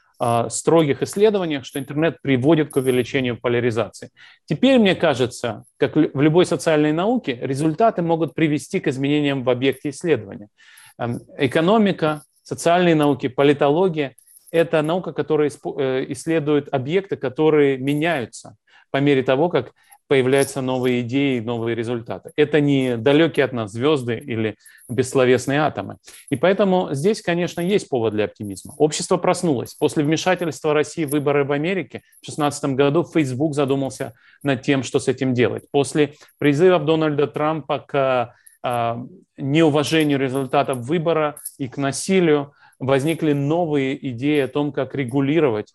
строгих 0.48 1.02
исследованиях, 1.02 1.64
что 1.64 1.78
интернет 1.78 2.20
приводит 2.22 2.70
к 2.70 2.76
увеличению 2.76 3.40
поляризации. 3.40 4.10
Теперь, 4.46 4.80
мне 4.80 4.96
кажется, 4.96 5.62
как 5.76 5.94
в 5.94 6.20
любой 6.20 6.44
социальной 6.44 6.90
науке, 6.90 7.38
результаты 7.40 8.02
могут 8.02 8.34
привести 8.34 8.80
к 8.80 8.88
изменениям 8.88 9.44
в 9.44 9.50
объекте 9.50 9.90
исследования. 9.90 10.48
Экономика, 10.98 12.22
социальные 12.42 12.94
науки, 12.94 13.28
политология– 13.28 14.14
это 14.50 14.82
наука, 14.82 15.12
которая 15.12 15.50
э, 15.50 16.06
исследует 16.08 16.68
объекты, 16.72 17.16
которые 17.16 17.78
меняются 17.78 18.56
по 18.90 18.96
мере 18.98 19.22
того, 19.22 19.48
как 19.48 19.72
появляются 20.08 20.62
новые 20.62 21.02
идеи, 21.02 21.38
новые 21.38 21.76
результаты. 21.76 22.32
Это 22.34 22.60
не 22.60 22.96
далекие 22.96 23.44
от 23.44 23.52
нас 23.52 23.72
звезды 23.72 24.16
или 24.16 24.56
бессловесные 24.88 25.60
атомы. 25.60 25.98
И 26.30 26.36
поэтому 26.36 26.88
здесь, 26.92 27.20
конечно, 27.20 27.60
есть 27.60 27.90
повод 27.90 28.14
для 28.14 28.24
оптимизма. 28.24 28.74
Общество 28.78 29.18
проснулось. 29.18 29.74
После 29.74 30.02
вмешательства 30.02 30.72
России 30.72 31.04
в 31.04 31.10
выборы 31.10 31.44
в 31.44 31.52
Америке 31.52 32.02
в 32.22 32.26
2016 32.26 32.64
году 32.74 33.04
Facebook 33.04 33.54
задумался 33.54 34.14
над 34.42 34.62
тем, 34.62 34.82
что 34.82 34.98
с 34.98 35.08
этим 35.08 35.34
делать. 35.34 35.64
После 35.70 36.14
призывов 36.38 36.86
Дональда 36.86 37.26
Трампа 37.26 37.78
к 37.80 38.34
неуважению 38.62 40.18
результатов 40.18 40.78
выбора 40.78 41.36
и 41.58 41.68
к 41.68 41.76
насилию 41.76 42.52
возникли 42.78 43.32
новые 43.32 44.08
идеи 44.10 44.40
о 44.40 44.48
том, 44.48 44.72
как 44.72 44.94
регулировать 44.94 45.72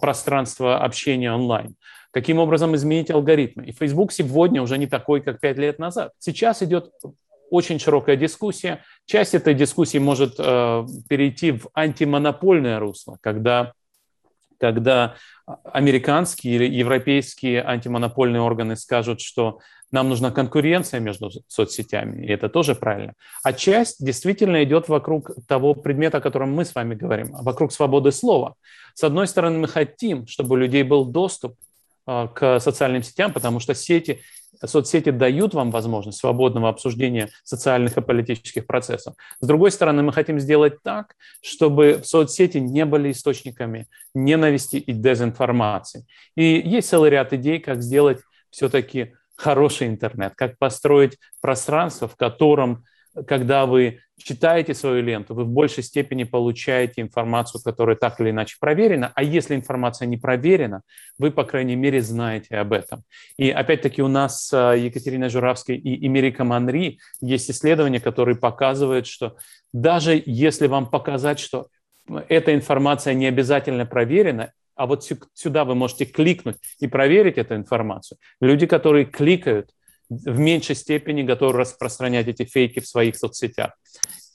пространство 0.00 0.78
общения 0.78 1.32
онлайн. 1.32 1.76
Каким 2.10 2.38
образом 2.38 2.74
изменить 2.74 3.10
алгоритмы? 3.10 3.66
И 3.66 3.72
Facebook 3.72 4.12
сегодня 4.12 4.62
уже 4.62 4.78
не 4.78 4.86
такой, 4.86 5.20
как 5.20 5.40
пять 5.40 5.58
лет 5.58 5.78
назад. 5.78 6.12
Сейчас 6.18 6.62
идет 6.62 6.90
очень 7.50 7.78
широкая 7.78 8.16
дискуссия. 8.16 8.82
Часть 9.04 9.34
этой 9.34 9.54
дискуссии 9.54 9.98
может 9.98 10.34
э, 10.38 10.86
перейти 11.08 11.52
в 11.52 11.68
антимонопольное 11.74 12.78
русло, 12.78 13.18
когда, 13.20 13.72
когда 14.58 15.16
американские 15.64 16.56
или 16.56 16.74
европейские 16.74 17.62
антимонопольные 17.62 18.40
органы 18.40 18.76
скажут, 18.76 19.20
что 19.20 19.60
нам 19.92 20.08
нужна 20.08 20.30
конкуренция 20.30 21.00
между 21.00 21.30
соцсетями, 21.48 22.26
и 22.26 22.30
это 22.30 22.48
тоже 22.48 22.74
правильно. 22.74 23.14
А 23.42 23.52
часть 23.52 24.04
действительно 24.04 24.62
идет 24.64 24.88
вокруг 24.88 25.30
того 25.46 25.74
предмета, 25.74 26.18
о 26.18 26.20
котором 26.20 26.52
мы 26.52 26.64
с 26.64 26.74
вами 26.74 26.94
говорим, 26.94 27.32
вокруг 27.32 27.72
свободы 27.72 28.12
слова. 28.12 28.54
С 28.94 29.04
одной 29.04 29.26
стороны, 29.28 29.58
мы 29.58 29.68
хотим, 29.68 30.26
чтобы 30.26 30.54
у 30.54 30.56
людей 30.56 30.82
был 30.82 31.04
доступ 31.04 31.54
а, 32.06 32.28
к 32.28 32.60
социальным 32.60 33.02
сетям, 33.02 33.32
потому 33.32 33.60
что 33.60 33.74
сети, 33.74 34.20
соцсети 34.64 35.10
дают 35.10 35.54
вам 35.54 35.70
возможность 35.70 36.18
свободного 36.18 36.68
обсуждения 36.68 37.28
социальных 37.44 37.96
и 37.96 38.00
политических 38.00 38.66
процессов. 38.66 39.14
С 39.40 39.46
другой 39.46 39.70
стороны, 39.70 40.02
мы 40.02 40.12
хотим 40.12 40.40
сделать 40.40 40.82
так, 40.82 41.14
чтобы 41.42 42.00
соцсети 42.04 42.58
не 42.58 42.84
были 42.84 43.12
источниками 43.12 43.86
ненависти 44.14 44.76
и 44.76 44.92
дезинформации. 44.92 46.06
И 46.36 46.44
есть 46.44 46.88
целый 46.88 47.10
ряд 47.10 47.32
идей, 47.32 47.58
как 47.58 47.82
сделать 47.82 48.20
все-таки 48.50 49.14
хороший 49.36 49.88
интернет, 49.88 50.34
как 50.34 50.58
построить 50.58 51.18
пространство, 51.40 52.08
в 52.08 52.16
котором, 52.16 52.84
когда 53.26 53.66
вы 53.66 54.00
читаете 54.18 54.74
свою 54.74 55.02
ленту, 55.02 55.34
вы 55.34 55.44
в 55.44 55.48
большей 55.48 55.82
степени 55.82 56.24
получаете 56.24 57.02
информацию, 57.02 57.60
которая 57.62 57.96
так 57.96 58.18
или 58.20 58.30
иначе 58.30 58.56
проверена, 58.58 59.12
а 59.14 59.22
если 59.22 59.54
информация 59.54 60.06
не 60.06 60.16
проверена, 60.16 60.82
вы, 61.18 61.30
по 61.30 61.44
крайней 61.44 61.76
мере, 61.76 62.00
знаете 62.00 62.56
об 62.56 62.72
этом. 62.72 63.02
И 63.36 63.50
опять-таки 63.50 64.02
у 64.02 64.08
нас 64.08 64.46
с 64.46 64.52
э, 64.52 64.78
Екатериной 64.78 65.28
Журавской 65.28 65.76
и 65.76 66.06
Эмерика 66.06 66.44
Манри 66.44 66.98
есть 67.20 67.50
исследования, 67.50 68.00
которые 68.00 68.36
показывают, 68.36 69.06
что 69.06 69.36
даже 69.72 70.22
если 70.24 70.66
вам 70.66 70.88
показать, 70.88 71.38
что 71.38 71.68
эта 72.28 72.54
информация 72.54 73.14
не 73.14 73.26
обязательно 73.26 73.84
проверена, 73.84 74.52
а 74.76 74.86
вот 74.86 75.04
сюда 75.34 75.64
вы 75.64 75.74
можете 75.74 76.04
кликнуть 76.04 76.56
и 76.78 76.86
проверить 76.86 77.38
эту 77.38 77.56
информацию. 77.56 78.18
Люди, 78.40 78.66
которые 78.66 79.06
кликают, 79.06 79.70
в 80.08 80.38
меньшей 80.38 80.76
степени 80.76 81.22
готовы 81.22 81.58
распространять 81.58 82.28
эти 82.28 82.44
фейки 82.44 82.78
в 82.80 82.86
своих 82.86 83.16
соцсетях. 83.16 83.72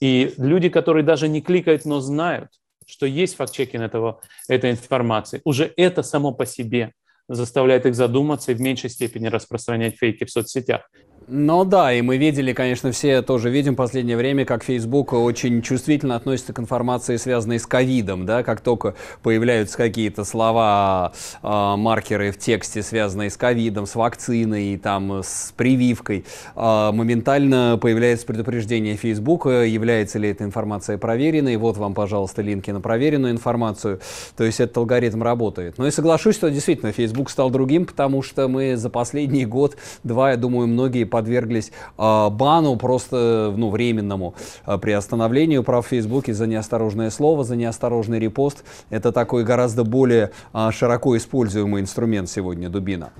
И 0.01 0.33
люди, 0.37 0.69
которые 0.69 1.03
даже 1.03 1.27
не 1.27 1.41
кликают, 1.41 1.85
но 1.85 2.01
знают, 2.01 2.49
что 2.85 3.05
есть 3.05 3.35
факт-чекинг 3.35 3.83
этого, 3.83 4.21
этой 4.49 4.71
информации, 4.71 5.41
уже 5.45 5.71
это 5.77 6.03
само 6.03 6.33
по 6.33 6.45
себе 6.45 6.91
заставляет 7.29 7.85
их 7.85 7.95
задуматься 7.95 8.51
и 8.51 8.55
в 8.55 8.61
меньшей 8.61 8.89
степени 8.89 9.27
распространять 9.27 9.97
фейки 9.97 10.25
в 10.25 10.31
соцсетях. 10.31 10.89
Ну 11.27 11.65
да, 11.65 11.93
и 11.93 12.01
мы 12.01 12.17
видели, 12.17 12.51
конечно, 12.51 12.91
все 12.91 13.21
тоже 13.21 13.51
видим 13.51 13.73
в 13.73 13.75
последнее 13.75 14.17
время, 14.17 14.43
как 14.43 14.63
Facebook 14.63 15.13
очень 15.13 15.61
чувствительно 15.61 16.15
относится 16.15 16.51
к 16.51 16.59
информации, 16.59 17.17
связанной 17.17 17.59
с 17.59 17.67
ковидом, 17.67 18.25
да, 18.25 18.41
как 18.41 18.59
только 18.59 18.95
появляются 19.21 19.77
какие-то 19.77 20.23
слова, 20.23 21.13
э, 21.43 21.75
маркеры 21.77 22.31
в 22.31 22.39
тексте, 22.39 22.81
связанные 22.81 23.29
с 23.29 23.37
ковидом, 23.37 23.85
с 23.85 23.93
вакциной, 23.93 24.77
там, 24.77 25.21
с 25.23 25.53
прививкой, 25.55 26.25
э, 26.55 26.91
моментально 26.91 27.77
появляется 27.79 28.25
предупреждение 28.25 28.97
Facebook, 28.97 29.45
является 29.45 30.17
ли 30.17 30.29
эта 30.29 30.43
информация 30.43 30.97
проверенной, 30.97 31.55
вот 31.57 31.77
вам, 31.77 31.93
пожалуйста, 31.93 32.41
линки 32.41 32.71
на 32.71 32.81
проверенную 32.81 33.31
информацию, 33.31 33.99
то 34.35 34.43
есть 34.43 34.59
этот 34.59 34.75
алгоритм 34.77 35.21
работает. 35.21 35.77
Но 35.77 35.85
и 35.85 35.91
соглашусь, 35.91 36.35
что 36.35 36.49
действительно 36.49 36.91
Facebook 36.91 37.29
стал 37.29 37.51
другим, 37.51 37.85
потому 37.85 38.23
что 38.23 38.47
мы 38.47 38.75
за 38.75 38.89
последний 38.89 39.45
год-два, 39.45 40.31
я 40.31 40.37
думаю, 40.37 40.67
многие 40.67 41.10
подверглись 41.11 41.71
э, 41.99 42.29
бану 42.31 42.75
просто 42.77 43.53
ну, 43.55 43.69
временному 43.69 44.33
э, 44.65 44.79
приостановлению 44.79 45.63
прав 45.63 45.85
в 45.85 45.89
Фейсбуке 45.89 46.33
за 46.33 46.47
неосторожное 46.47 47.11
слово, 47.11 47.43
за 47.43 47.55
неосторожный 47.55 48.17
репост. 48.17 48.63
Это 48.89 49.11
такой 49.11 49.43
гораздо 49.43 49.83
более 49.83 50.31
э, 50.53 50.71
широко 50.71 51.15
используемый 51.15 51.81
инструмент 51.81 52.29
сегодня 52.29 52.69
дубина. 52.69 53.11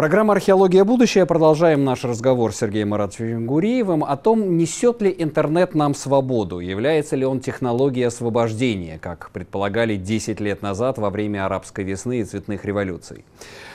Программа 0.00 0.32
«Археология. 0.32 0.82
Будущее». 0.82 1.26
Продолжаем 1.26 1.84
наш 1.84 2.04
разговор 2.04 2.54
с 2.54 2.56
Сергеем 2.60 2.88
Маратовичем 2.88 3.46
Гуриевым 3.46 4.02
о 4.02 4.16
том, 4.16 4.56
несет 4.56 5.02
ли 5.02 5.14
интернет 5.18 5.74
нам 5.74 5.94
свободу, 5.94 6.58
является 6.58 7.16
ли 7.16 7.26
он 7.26 7.40
технологией 7.40 8.06
освобождения, 8.06 8.98
как 8.98 9.30
предполагали 9.30 9.96
10 9.96 10.40
лет 10.40 10.62
назад 10.62 10.96
во 10.96 11.10
время 11.10 11.44
арабской 11.44 11.84
весны 11.84 12.20
и 12.20 12.24
цветных 12.24 12.64
революций. 12.64 13.26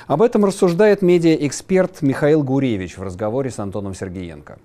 Об 0.07 0.21
этом 0.21 0.45
рассуждает 0.45 1.01
медиа-эксперт 1.01 2.03
Михаил 2.03 2.43
Гуревич 2.43 2.97
в 2.97 3.01
разговоре 3.01 3.49
с 3.49 3.57
Антоном 3.57 3.95
Сергеенко. 3.95 4.59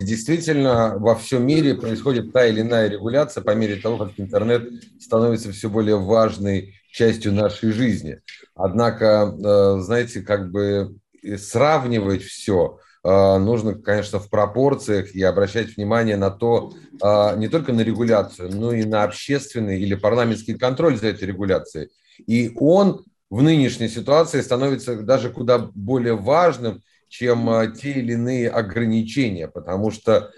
Действительно, 0.00 0.96
во 0.98 1.14
всем 1.14 1.46
мире 1.46 1.74
происходит 1.74 2.32
та 2.32 2.46
или 2.46 2.62
иная 2.62 2.88
регуляция 2.88 3.42
по 3.42 3.54
мере 3.54 3.76
того, 3.76 3.98
как 3.98 4.12
интернет 4.16 4.68
становится 5.00 5.52
все 5.52 5.68
более 5.68 5.96
важной 5.96 6.74
частью 6.90 7.32
нашей 7.32 7.70
жизни. 7.70 8.20
Однако, 8.56 9.32
э, 9.32 9.80
знаете, 9.80 10.20
как 10.20 10.50
бы 10.50 10.96
сравнивать 11.36 12.22
все 12.22 12.78
э, 13.04 13.38
нужно, 13.38 13.74
конечно, 13.74 14.18
в 14.18 14.28
пропорциях 14.28 15.14
и 15.14 15.22
обращать 15.22 15.76
внимание 15.76 16.16
на 16.16 16.30
то, 16.30 16.72
э, 17.00 17.36
не 17.36 17.46
только 17.48 17.72
на 17.72 17.82
регуляцию, 17.82 18.50
но 18.54 18.72
и 18.72 18.84
на 18.84 19.04
общественный 19.04 19.80
или 19.80 19.94
парламентский 19.94 20.54
контроль 20.54 20.96
за 20.96 21.08
этой 21.08 21.24
регуляцией. 21.24 21.90
И 22.26 22.52
он 22.56 23.04
в 23.30 23.42
нынешней 23.42 23.88
ситуации 23.88 24.40
становится 24.40 24.96
даже 25.02 25.30
куда 25.30 25.58
более 25.58 26.16
важным, 26.16 26.82
чем 27.08 27.72
те 27.74 27.92
или 27.92 28.12
иные 28.12 28.50
ограничения, 28.50 29.48
потому 29.48 29.90
что 29.90 30.30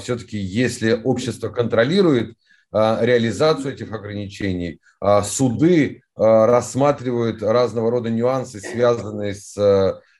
все-таки 0.00 0.38
если 0.38 0.92
общество 1.04 1.50
контролирует 1.50 2.34
а, 2.70 2.98
реализацию 3.02 3.72
этих 3.74 3.92
ограничений. 3.92 4.80
А, 5.00 5.22
суды 5.22 6.02
а, 6.14 6.46
рассматривают 6.46 7.42
разного 7.42 7.90
рода 7.90 8.10
нюансы, 8.10 8.60
связанные 8.60 9.34
с, 9.34 9.56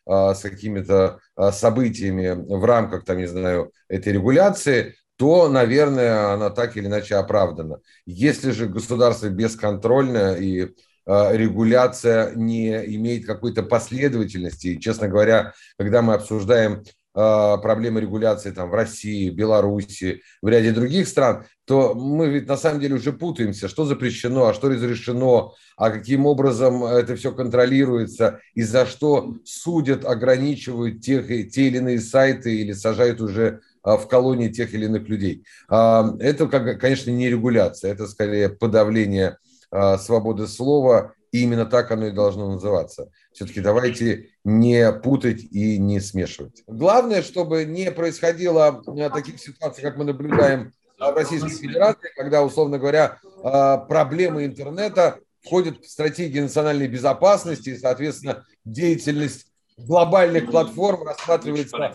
с 0.06 0.40
какими-то 0.40 1.18
событиями 1.52 2.30
в 2.30 2.64
рамках, 2.64 3.04
там, 3.04 3.18
не 3.18 3.26
знаю, 3.26 3.72
этой 3.88 4.14
регуляции, 4.14 4.94
то, 5.16 5.48
наверное, 5.48 6.32
она 6.32 6.48
так 6.48 6.78
или 6.78 6.86
иначе 6.86 7.16
оправдана. 7.16 7.80
Если 8.06 8.52
же 8.52 8.68
государство 8.68 9.28
бесконтрольное 9.28 10.36
и 10.36 10.68
регуляция 11.08 12.34
не 12.34 12.68
имеет 12.96 13.26
какой-то 13.26 13.62
последовательности. 13.62 14.68
И, 14.68 14.80
честно 14.80 15.08
говоря, 15.08 15.54
когда 15.78 16.02
мы 16.02 16.14
обсуждаем 16.14 16.82
а, 17.20 17.56
проблемы 17.56 18.00
регуляции 18.00 18.52
там, 18.52 18.70
в 18.70 18.74
России, 18.74 19.30
Беларуси, 19.30 20.22
в 20.40 20.48
ряде 20.48 20.70
других 20.70 21.08
стран, 21.08 21.46
то 21.66 21.94
мы 21.94 22.28
ведь 22.28 22.46
на 22.46 22.56
самом 22.56 22.78
деле 22.78 22.94
уже 22.94 23.12
путаемся, 23.12 23.66
что 23.66 23.86
запрещено, 23.86 24.46
а 24.46 24.54
что 24.54 24.68
разрешено, 24.68 25.54
а 25.76 25.90
каким 25.90 26.26
образом 26.26 26.84
это 26.84 27.16
все 27.16 27.32
контролируется, 27.32 28.38
и 28.54 28.62
за 28.62 28.86
что 28.86 29.34
судят, 29.44 30.04
ограничивают 30.04 31.00
тех, 31.00 31.26
те 31.26 31.66
или 31.66 31.78
иные 31.78 32.00
сайты 32.00 32.54
или 32.54 32.72
сажают 32.72 33.20
уже 33.20 33.62
а, 33.82 33.96
в 33.96 34.06
колонии 34.06 34.48
тех 34.48 34.72
или 34.72 34.84
иных 34.84 35.08
людей. 35.08 35.42
Это, 35.68 36.46
конечно, 36.46 37.10
не 37.10 37.28
регуляция, 37.28 37.90
это 37.90 38.06
скорее 38.06 38.48
подавление 38.48 39.38
свободы 39.70 40.46
слова 40.46 41.14
и 41.32 41.42
именно 41.42 41.66
так 41.66 41.90
оно 41.90 42.06
и 42.06 42.10
должно 42.10 42.50
называться. 42.52 43.10
Все-таки 43.32 43.60
давайте 43.60 44.30
не 44.44 44.92
путать 44.92 45.42
и 45.42 45.78
не 45.78 46.00
смешивать. 46.00 46.62
Главное, 46.66 47.22
чтобы 47.22 47.64
не 47.64 47.90
происходило 47.90 48.82
э, 48.96 49.10
таких 49.10 49.40
ситуаций, 49.40 49.82
как 49.82 49.96
мы 49.96 50.04
наблюдаем 50.04 50.72
в 50.98 51.14
Российской 51.14 51.50
Федерации, 51.50 52.10
когда, 52.16 52.42
условно 52.42 52.78
говоря, 52.78 53.18
э, 53.22 53.78
проблемы 53.88 54.44
интернета 54.44 55.18
входят 55.44 55.84
в 55.84 55.88
стратегии 55.88 56.40
национальной 56.40 56.88
безопасности 56.88 57.70
и, 57.70 57.78
соответственно, 57.78 58.44
деятельность 58.64 59.46
глобальных 59.76 60.50
платформ 60.50 61.04
рассматривается 61.04 61.94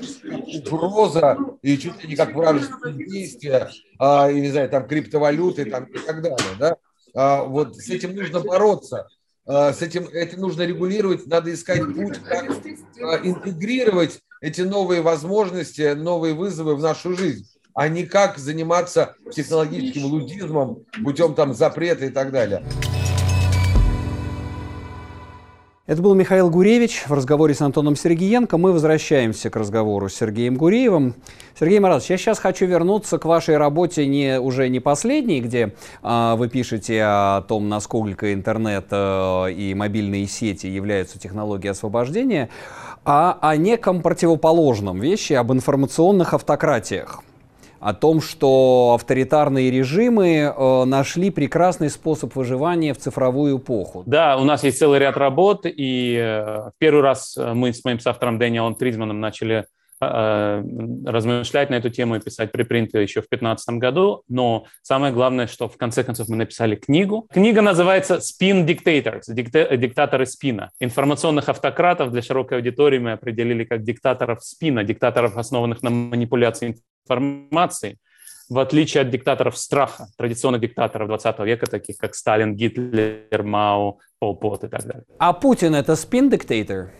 угроза 0.72 1.38
и 1.62 1.78
чуть 1.78 2.02
ли 2.02 2.10
не 2.10 2.16
как 2.16 2.34
вражеские 2.34 2.94
действия, 2.94 3.70
а, 4.00 4.32
и, 4.32 4.40
не 4.40 4.50
знаю, 4.52 4.70
там, 4.70 4.88
криптовалюты 4.88 5.66
там, 5.66 5.84
и 5.86 5.98
так 5.98 6.22
далее. 6.22 6.38
Да? 6.58 6.78
А, 7.16 7.44
вот 7.44 7.78
с 7.78 7.90
этим 7.90 8.16
нужно 8.16 8.40
бороться. 8.40 9.08
А, 9.46 9.74
с 9.74 9.82
этим 9.82 10.08
это 10.08 10.40
нужно 10.40 10.64
регулировать, 10.64 11.28
надо 11.28 11.54
искать 11.54 11.82
путь, 11.94 12.18
как 12.24 12.50
а, 13.02 13.18
интегрировать 13.18 14.20
эти 14.42 14.62
новые 14.62 15.02
возможности, 15.02 15.94
новые 15.94 16.34
вызовы 16.34 16.76
в 16.76 16.82
нашу 16.82 17.16
жизнь, 17.16 17.46
а 17.74 17.88
не 17.88 18.06
как 18.06 18.38
заниматься 18.38 19.16
технологическим 19.32 20.06
лудизмом 20.06 20.86
путем 21.04 21.36
там 21.36 21.54
запрета 21.54 22.06
и 22.06 22.10
так 22.10 22.32
далее. 22.32 22.66
Это 25.94 26.02
был 26.02 26.16
Михаил 26.16 26.50
Гуревич 26.50 27.04
в 27.08 27.14
разговоре 27.14 27.54
с 27.54 27.62
Антоном 27.62 27.96
Сергеенко. 27.96 28.58
Мы 28.58 28.72
возвращаемся 28.72 29.52
к 29.52 29.56
разговору 29.56 30.10
с 30.10 30.16
Сергеем 30.16 30.56
Гуреевым. 30.56 31.14
Сергей 31.60 31.78
Маратович, 31.78 32.10
я 32.10 32.18
сейчас 32.18 32.40
хочу 32.40 32.66
вернуться 32.66 33.20
к 33.20 33.26
вашей 33.26 33.58
работе 33.58 34.08
не, 34.08 34.40
уже 34.40 34.70
не 34.70 34.80
последней, 34.80 35.40
где 35.40 35.76
э, 36.02 36.34
вы 36.36 36.50
пишете 36.50 37.00
о 37.04 37.42
том, 37.42 37.70
насколько 37.70 38.34
интернет 38.34 38.88
э, 38.90 39.52
и 39.52 39.76
мобильные 39.76 40.26
сети 40.26 40.66
являются 40.66 41.20
технологией 41.20 41.74
освобождения, 41.74 42.50
а 43.06 43.38
о 43.40 43.56
неком 43.56 44.02
противоположном 44.02 45.00
вещи, 45.00 45.34
об 45.34 45.54
информационных 45.54 46.34
автократиях 46.34 47.22
о 47.84 47.94
том, 47.94 48.22
что 48.22 48.94
авторитарные 48.96 49.70
режимы 49.70 50.54
э, 50.56 50.84
нашли 50.86 51.32
прекрасный 51.32 51.90
способ 51.90 52.36
выживания 52.36 52.94
в 52.94 52.98
цифровую 52.98 53.58
эпоху. 53.58 54.04
Да, 54.06 54.38
у 54.38 54.44
нас 54.44 54.64
есть 54.64 54.80
целый 54.80 55.00
ряд 55.00 55.18
работ, 55.18 55.66
и 55.66 56.18
э, 56.20 56.72
первый 56.78 57.02
раз 57.02 57.36
э, 57.38 57.54
мы 57.54 57.74
с 57.74 57.84
моим 57.84 58.00
соавтором 58.00 58.40
Дэниелом 58.40 58.76
Тридманом 58.76 59.20
начали 59.20 59.66
Э, 60.12 60.64
размышлять 61.06 61.70
на 61.70 61.76
эту 61.76 61.90
тему 61.90 62.16
и 62.16 62.20
писать 62.20 62.52
припринты 62.52 63.00
еще 63.00 63.22
в 63.22 63.30
2015 63.30 63.76
году, 63.78 64.24
но 64.28 64.66
самое 64.82 65.14
главное, 65.14 65.48
что 65.48 65.68
в 65.68 65.78
конце 65.78 66.04
концов 66.04 66.30
мы 66.30 66.36
написали 66.36 66.76
книгу. 66.76 67.28
Книга 67.32 67.62
называется 67.62 68.16
«Spin 68.16 68.66
Dictators», 68.66 69.24
«Диктаторы 69.28 70.26
спина». 70.26 70.72
Информационных 70.80 71.50
автократов 71.50 72.12
для 72.12 72.22
широкой 72.22 72.58
аудитории 72.58 73.00
мы 73.00 73.14
определили 73.14 73.64
как 73.64 73.84
диктаторов 73.84 74.44
спина, 74.44 74.84
диктаторов, 74.84 75.38
основанных 75.38 75.84
на 75.84 75.90
манипуляции 75.90 76.78
информацией, 77.06 77.98
в 78.50 78.60
отличие 78.60 79.02
от 79.02 79.10
диктаторов 79.10 79.58
страха, 79.58 80.08
традиционных 80.18 80.62
диктаторов 80.62 81.08
20 81.08 81.40
века, 81.40 81.66
таких 81.66 81.98
как 81.98 82.16
Сталин, 82.16 82.56
Гитлер, 82.56 83.44
Мао, 83.44 83.98
Пол 84.20 84.36
Пот 84.36 84.64
и 84.64 84.68
так 84.68 84.84
далее. 84.84 85.04
А 85.18 85.34
Путин– 85.34 85.76
это 85.76 85.96
спин-диктатор? 85.96 86.92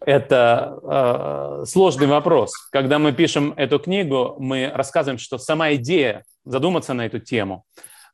Это 0.00 0.78
э, 0.82 1.64
сложный 1.66 2.06
вопрос. 2.06 2.52
Когда 2.70 2.98
мы 2.98 3.12
пишем 3.12 3.54
эту 3.56 3.78
книгу, 3.78 4.36
мы 4.38 4.70
рассказываем, 4.72 5.18
что 5.18 5.36
сама 5.38 5.74
идея 5.74 6.24
задуматься 6.44 6.94
на 6.94 7.06
эту 7.06 7.18
тему 7.18 7.64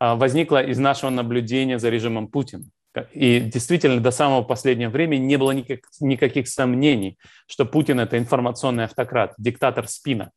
э, 0.01 0.15
возникла 0.15 0.63
из 0.63 0.79
нашего 0.79 1.11
наблюдения 1.11 1.79
за 1.79 1.91
режимом 1.91 2.29
Путина. 2.29 2.65
И 3.13 3.41
действительно, 3.41 4.01
до 4.01 4.11
самого 4.11 4.43
последнего 4.43 4.91
времени 4.91 5.25
не 5.25 5.37
было 5.37 5.53
никак, 5.53 5.81
никаких 6.01 6.49
сомнений, 6.49 7.19
что 7.47 7.65
Путин– 7.65 8.01
это 8.01 8.19
информационный 8.19 8.85
автократ, 8.85 9.35
диктатор 9.39 9.89
спина, 9.89 10.31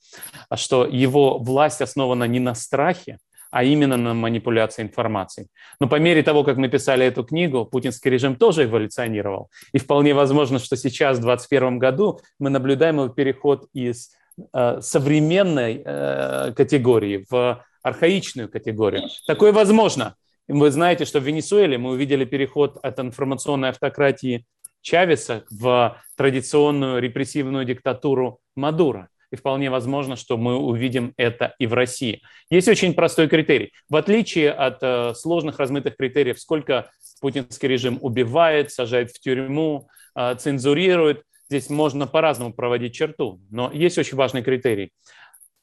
а 0.50 0.58
что 0.58 0.86
его 0.86 1.38
власть 1.38 1.82
основана 1.82 2.24
не 2.26 2.39
на 2.39 2.56
страхе, 2.56 3.18
а 3.52 3.63
именно 3.63 3.98
на 3.98 4.13
манипуляции 4.13 4.82
информацией. 4.82 5.48
Но 5.80 5.88
по 5.88 5.96
мере 5.96 6.24
того, 6.24 6.44
как 6.44 6.58
мы 6.58 6.68
писали 6.68 7.06
эту 7.06 7.24
книгу, 7.24 7.65
путинский 7.65 8.12
режим 8.12 8.36
тоже 8.36 8.65
эволюционировал. 8.65 9.50
И 9.72 9.78
вполне 9.78 10.13
возможно, 10.13 10.60
что 10.60 10.76
сейчас, 10.76 11.18
в 11.18 11.22
2021 11.22 11.80
году, 11.80 12.20
мы 12.39 12.50
наблюдаем 12.50 12.98
его 12.98 13.10
переход 13.10 13.68
из 13.74 14.12
э, 14.54 14.82
современной 14.82 15.82
э, 15.86 16.54
категории 16.54 17.26
в 17.30 17.63
архаичную 17.82 18.50
категорию. 18.50 19.04
Такое 19.28 19.54
возможно. 19.54 20.15
Вы 20.48 20.70
знаете, 20.70 21.06
что 21.06 21.20
в 21.20 21.24
Венесуэле 21.24 21.78
мы 21.78 21.92
увидели 21.92 22.24
переход 22.24 22.78
от 22.84 23.00
информационной 23.00 23.70
автократии 23.70 24.46
Чавеса 24.82 25.44
в 25.50 26.00
традиционную 26.16 27.02
репрессивную 27.02 27.66
диктатуру 27.66 28.40
Мадура. 28.56 29.10
И 29.32 29.36
вполне 29.36 29.72
возможно, 29.72 30.16
что 30.16 30.38
мы 30.38 30.56
увидим 30.56 31.14
это 31.18 31.56
и 31.58 31.66
в 31.66 31.74
России. 31.74 32.22
Есть 32.52 32.68
очень 32.68 32.94
простой 32.94 33.28
критерий. 33.28 33.74
В 33.90 33.96
отличие 33.96 34.52
от 34.52 34.78
э, 34.82 35.16
сложных 35.16 35.58
размытых 35.58 35.98
критериев, 35.98 36.40
сколько 36.40 36.92
путинский 37.22 37.68
режим 37.68 37.98
убивает, 38.02 38.72
сажает 38.72 39.10
в 39.10 39.20
тюрьму, 39.20 39.88
э, 40.16 40.36
цензурирует, 40.36 41.24
здесь 41.50 41.72
можно 41.72 42.06
по-разному 42.06 42.54
проводить 42.54 42.94
черту. 42.94 43.42
Но 43.50 43.72
есть 43.74 43.98
очень 43.98 44.16
важный 44.16 44.44
критерий. 44.44 44.92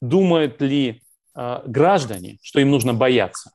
Думают 0.01 0.61
ли 0.61 1.01
э, 1.33 1.61
граждане, 1.65 2.39
что 2.41 2.59
им 2.59 2.69
нужно 2.69 2.93
бояться? 2.93 3.51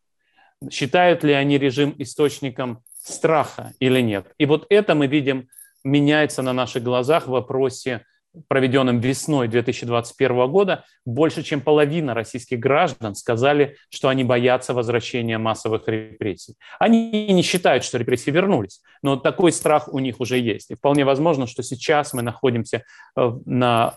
Считают 0.70 1.24
ли 1.24 1.32
они 1.32 1.58
режим 1.58 1.94
источником 1.98 2.82
страха 3.00 3.72
или 3.80 4.00
нет? 4.00 4.32
И 4.38 4.46
вот 4.46 4.66
это 4.70 4.94
мы 4.94 5.06
видим 5.06 5.48
меняется 5.84 6.42
на 6.42 6.52
наших 6.52 6.82
глазах 6.82 7.26
в 7.26 7.30
вопросе, 7.30 8.04
проведенном 8.46 9.00
весной 9.00 9.48
2021 9.48 10.50
года. 10.50 10.84
Больше 11.04 11.42
чем 11.42 11.60
половина 11.60 12.14
российских 12.14 12.58
граждан 12.58 13.14
сказали, 13.14 13.76
что 13.88 14.08
они 14.08 14.24
боятся 14.24 14.74
возвращения 14.74 15.38
массовых 15.38 15.88
репрессий. 15.88 16.54
Они 16.78 17.28
не 17.32 17.42
считают, 17.42 17.84
что 17.84 17.98
репрессии 17.98 18.30
вернулись, 18.30 18.80
но 19.02 19.16
такой 19.16 19.52
страх 19.52 19.88
у 19.88 19.98
них 19.98 20.20
уже 20.20 20.38
есть. 20.38 20.70
И 20.70 20.74
вполне 20.74 21.04
возможно, 21.04 21.46
что 21.46 21.62
сейчас 21.62 22.12
мы 22.12 22.22
находимся 22.22 22.84
э, 23.16 23.32
на 23.46 23.96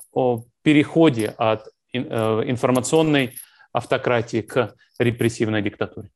переходе 0.63 1.33
от 1.37 1.67
э, 1.93 1.99
информационной 1.99 3.35
автократии 3.73 4.41
к 4.41 4.73
репрессивной 4.97 5.61
диктатуре. 5.61 6.09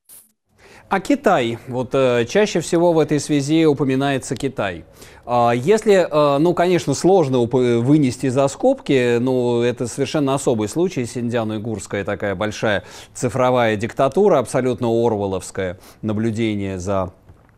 А 0.87 0.99
Китай? 0.99 1.57
Вот 1.67 1.95
э, 1.95 2.25
чаще 2.29 2.59
всего 2.59 2.93
в 2.93 2.99
этой 2.99 3.19
связи 3.19 3.65
упоминается 3.65 4.35
Китай. 4.35 4.85
Э, 5.25 5.49
если, 5.55 6.07
э, 6.07 6.37
ну, 6.37 6.53
конечно, 6.53 6.93
сложно 6.93 7.39
вынести 7.39 8.29
за 8.29 8.47
скобки, 8.47 9.17
но 9.17 9.63
это 9.63 9.87
совершенно 9.87 10.35
особый 10.35 10.69
случай. 10.69 11.05
Синдзян-Уйгурская 11.05 12.03
такая 12.03 12.35
большая 12.35 12.83
цифровая 13.15 13.77
диктатура, 13.77 14.37
абсолютно 14.37 14.87
орвеловское 14.87 15.79
наблюдение 16.03 16.77
за 16.77 17.11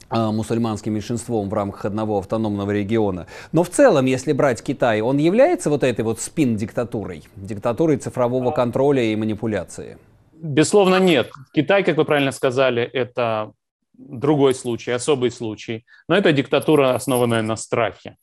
э, 0.10 0.32
мусульманским 0.32 0.94
меньшинством 0.94 1.50
в 1.50 1.54
рамках 1.54 1.84
одного 1.84 2.20
автономного 2.20 2.72
региона. 2.72 3.28
Но 3.52 3.64
в 3.64 3.70
целом, 3.70 4.06
если 4.06 4.32
брать 4.32 4.64
Китай, 4.64 5.02
он 5.02 5.18
является 5.18 5.70
вот 5.70 5.84
этой 5.84 6.06
вот 6.06 6.22
спин-диктатурой, 6.22 7.24
диктатурой 7.36 7.98
цифрового 7.98 8.52
контроля 8.52 9.04
и 9.04 9.14
манипуляции? 9.18 9.98
Безусловно, 10.40 11.00
нет. 11.00 11.32
Китай, 11.54 11.84
как 11.84 11.98
вы 11.98 12.06
правильно 12.06 12.32
сказали, 12.32 12.84
это 12.84 13.52
другой 13.94 14.54
случай, 14.54 14.92
особый 14.92 15.32
случай. 15.32 15.86
Но 16.08 16.16
это 16.16 16.32
диктатура, 16.32 16.94
основанная 16.94 17.42
на 17.42 17.56
страхе. 17.56 18.18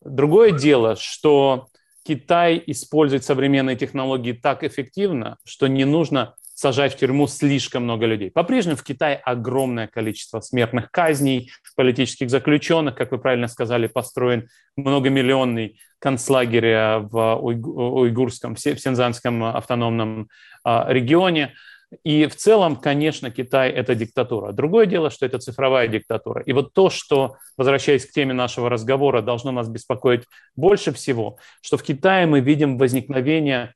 Другое 0.00 0.52
дело, 0.52 0.94
что 0.96 1.66
Китай 2.04 2.62
использует 2.66 3.24
современные 3.24 3.76
технологии 3.76 4.32
так 4.32 4.62
эффективно, 4.62 5.36
что 5.44 5.66
не 5.66 5.84
нужно 5.84 6.34
сажать 6.58 6.94
в 6.94 6.96
тюрьму 6.96 7.28
слишком 7.28 7.84
много 7.84 8.04
людей. 8.04 8.32
По-прежнему 8.32 8.76
в 8.76 8.82
Китае 8.82 9.14
огромное 9.14 9.86
количество 9.86 10.40
смертных 10.40 10.90
казней, 10.90 11.52
политических 11.76 12.30
заключенных, 12.30 12.96
как 12.96 13.12
вы 13.12 13.18
правильно 13.18 13.46
сказали, 13.46 13.86
построен 13.86 14.48
многомиллионный 14.76 15.78
концлагерь 16.00 16.98
в 17.12 17.36
уйгурском, 17.36 18.56
в 18.56 18.60
Синзанском 18.60 19.44
автономном 19.44 20.30
а, 20.64 20.86
регионе. 20.88 21.54
И 22.02 22.26
в 22.26 22.34
целом, 22.34 22.74
конечно, 22.74 23.30
Китай– 23.30 23.70
это 23.70 23.94
диктатура. 23.94 24.50
Другое 24.50 24.86
дело, 24.86 25.10
что 25.10 25.26
это 25.26 25.38
цифровая 25.38 25.86
диктатура. 25.86 26.42
И 26.42 26.52
вот 26.52 26.74
то, 26.74 26.90
что, 26.90 27.36
возвращаясь 27.56 28.04
к 28.04 28.10
теме 28.10 28.34
нашего 28.34 28.68
разговора, 28.68 29.22
должно 29.22 29.52
нас 29.52 29.68
беспокоить 29.68 30.24
больше 30.56 30.92
всего, 30.92 31.38
что 31.60 31.76
в 31.76 31.84
Китае 31.84 32.26
мы 32.26 32.40
видим 32.40 32.78
возникновение 32.78 33.74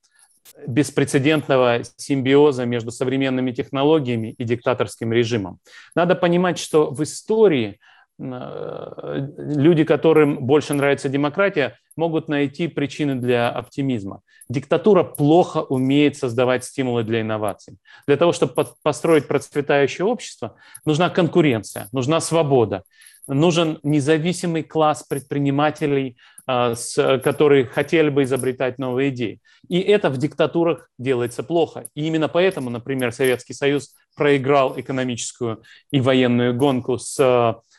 беспрецедентного 0.67 1.83
симбиоза 1.97 2.65
между 2.65 2.91
современными 2.91 3.53
технологиями 3.53 4.35
и 4.39 4.45
диктаторским 4.45 5.13
режимом. 5.13 5.59
Надо 5.95 6.15
понимать, 6.15 6.59
что 6.59 6.91
в 6.91 7.03
истории 7.03 7.79
э, 8.19 9.29
люди, 9.39 9.85
которым 9.85 10.45
больше 10.47 10.75
нравится 10.75 11.09
демократия, 11.09 11.79
могут 11.97 12.29
найти 12.29 12.69
причины 12.69 13.15
для 13.17 13.51
оптимизма. 13.51 14.21
Диктатура 14.49 15.03
плохо 15.03 15.59
умеет 15.59 16.17
создавать 16.17 16.65
стимулы 16.65 17.05
для 17.05 17.21
инноваций. 17.21 17.79
Для 18.07 18.17
того, 18.17 18.33
чтобы 18.33 18.67
построить 18.83 19.29
процветающее 19.29 20.05
общество, 20.05 20.57
нужна 20.85 21.11
конкуренция, 21.11 21.89
нужна 21.93 22.21
свобода, 22.21 22.83
нужен 23.29 23.79
независимый 23.83 24.63
класс 24.63 25.05
предпринимателей, 25.05 26.17
а, 26.47 26.75
которые 27.23 27.67
хотели 27.67 28.09
бы 28.09 28.25
изобретать 28.25 28.79
новые 28.79 29.11
идеи. 29.11 29.41
И 29.69 29.81
это 29.81 30.11
в 30.11 30.19
диктатурах 30.19 30.89
делается 30.99 31.43
плохо. 31.43 31.87
И 31.95 32.07
именно 32.07 32.29
поэтому, 32.29 32.69
например, 32.69 33.13
Советский 33.13 33.55
Союз 33.55 33.95
проиграл 34.17 34.79
экономическую 34.79 35.63
и 35.91 36.01
военную 36.01 36.55
гонку 36.55 36.99
с, 36.99 37.15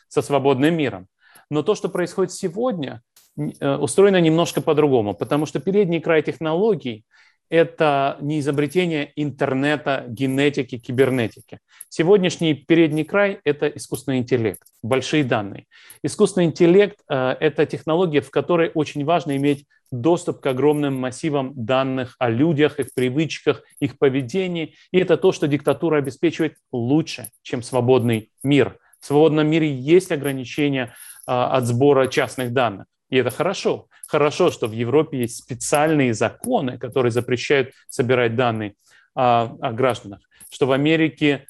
со 0.08 0.22
свободным 0.22 0.74
миром. 0.76 1.08
Но 1.50 1.62
то, 1.62 1.74
что 1.74 1.88
происходит 1.88 2.32
сегодня, 2.32 3.02
э, 3.36 3.76
устроено 3.76 4.20
немножко 4.20 4.62
по-другому, 4.62 5.14
потому 5.14 5.46
что 5.46 5.60
передний 5.60 6.00
край 6.00 6.22
технологий 6.22 7.04
это 7.54 8.16
не 8.20 8.40
изобретение 8.40 9.12
интернета, 9.14 10.04
генетики, 10.08 10.76
кибернетики. 10.76 11.60
Сегодняшний 11.88 12.54
передний 12.54 13.04
край– 13.04 13.38
это 13.44 13.68
искусственный 13.68 14.18
интеллект, 14.18 14.62
большие 14.82 15.22
данные. 15.22 15.66
Искусственный 16.02 16.46
интеллект 16.46 16.98
э,– 17.08 17.36
это 17.40 17.64
технология, 17.64 18.22
в 18.22 18.32
которой 18.32 18.72
очень 18.74 19.04
важно 19.04 19.36
иметь 19.36 19.66
доступ 19.92 20.40
к 20.40 20.46
огромным 20.46 20.96
массивам 20.96 21.52
данных 21.54 22.16
о 22.18 22.28
людях, 22.28 22.80
их 22.80 22.88
привычках, 22.92 23.62
их 23.78 23.98
поведении. 23.98 24.74
И 24.90 24.98
это 24.98 25.16
то, 25.16 25.30
что 25.30 25.46
диктатура 25.46 25.98
обеспечивает 25.98 26.56
лучше, 26.72 27.28
чем 27.42 27.62
свободный 27.62 28.32
мир. 28.42 28.78
В 28.98 29.06
свободном 29.06 29.46
мире 29.46 29.72
есть 29.72 30.10
ограничения 30.10 30.86
э, 30.86 30.88
от 31.26 31.66
сбора 31.66 32.08
частных 32.08 32.52
данных. 32.52 32.86
И 33.10 33.16
это 33.16 33.30
хорошо. 33.30 33.86
Хорошо, 34.06 34.50
что 34.50 34.66
в 34.66 34.72
Европе 34.72 35.20
есть 35.20 35.38
специальные 35.38 36.14
законы, 36.14 36.78
которые 36.78 37.10
запрещают 37.10 37.72
собирать 37.88 38.36
данные 38.36 38.74
о, 39.14 39.56
о 39.60 39.72
гражданах. 39.72 40.20
Что 40.50 40.66
в 40.66 40.72
Америке 40.72 41.46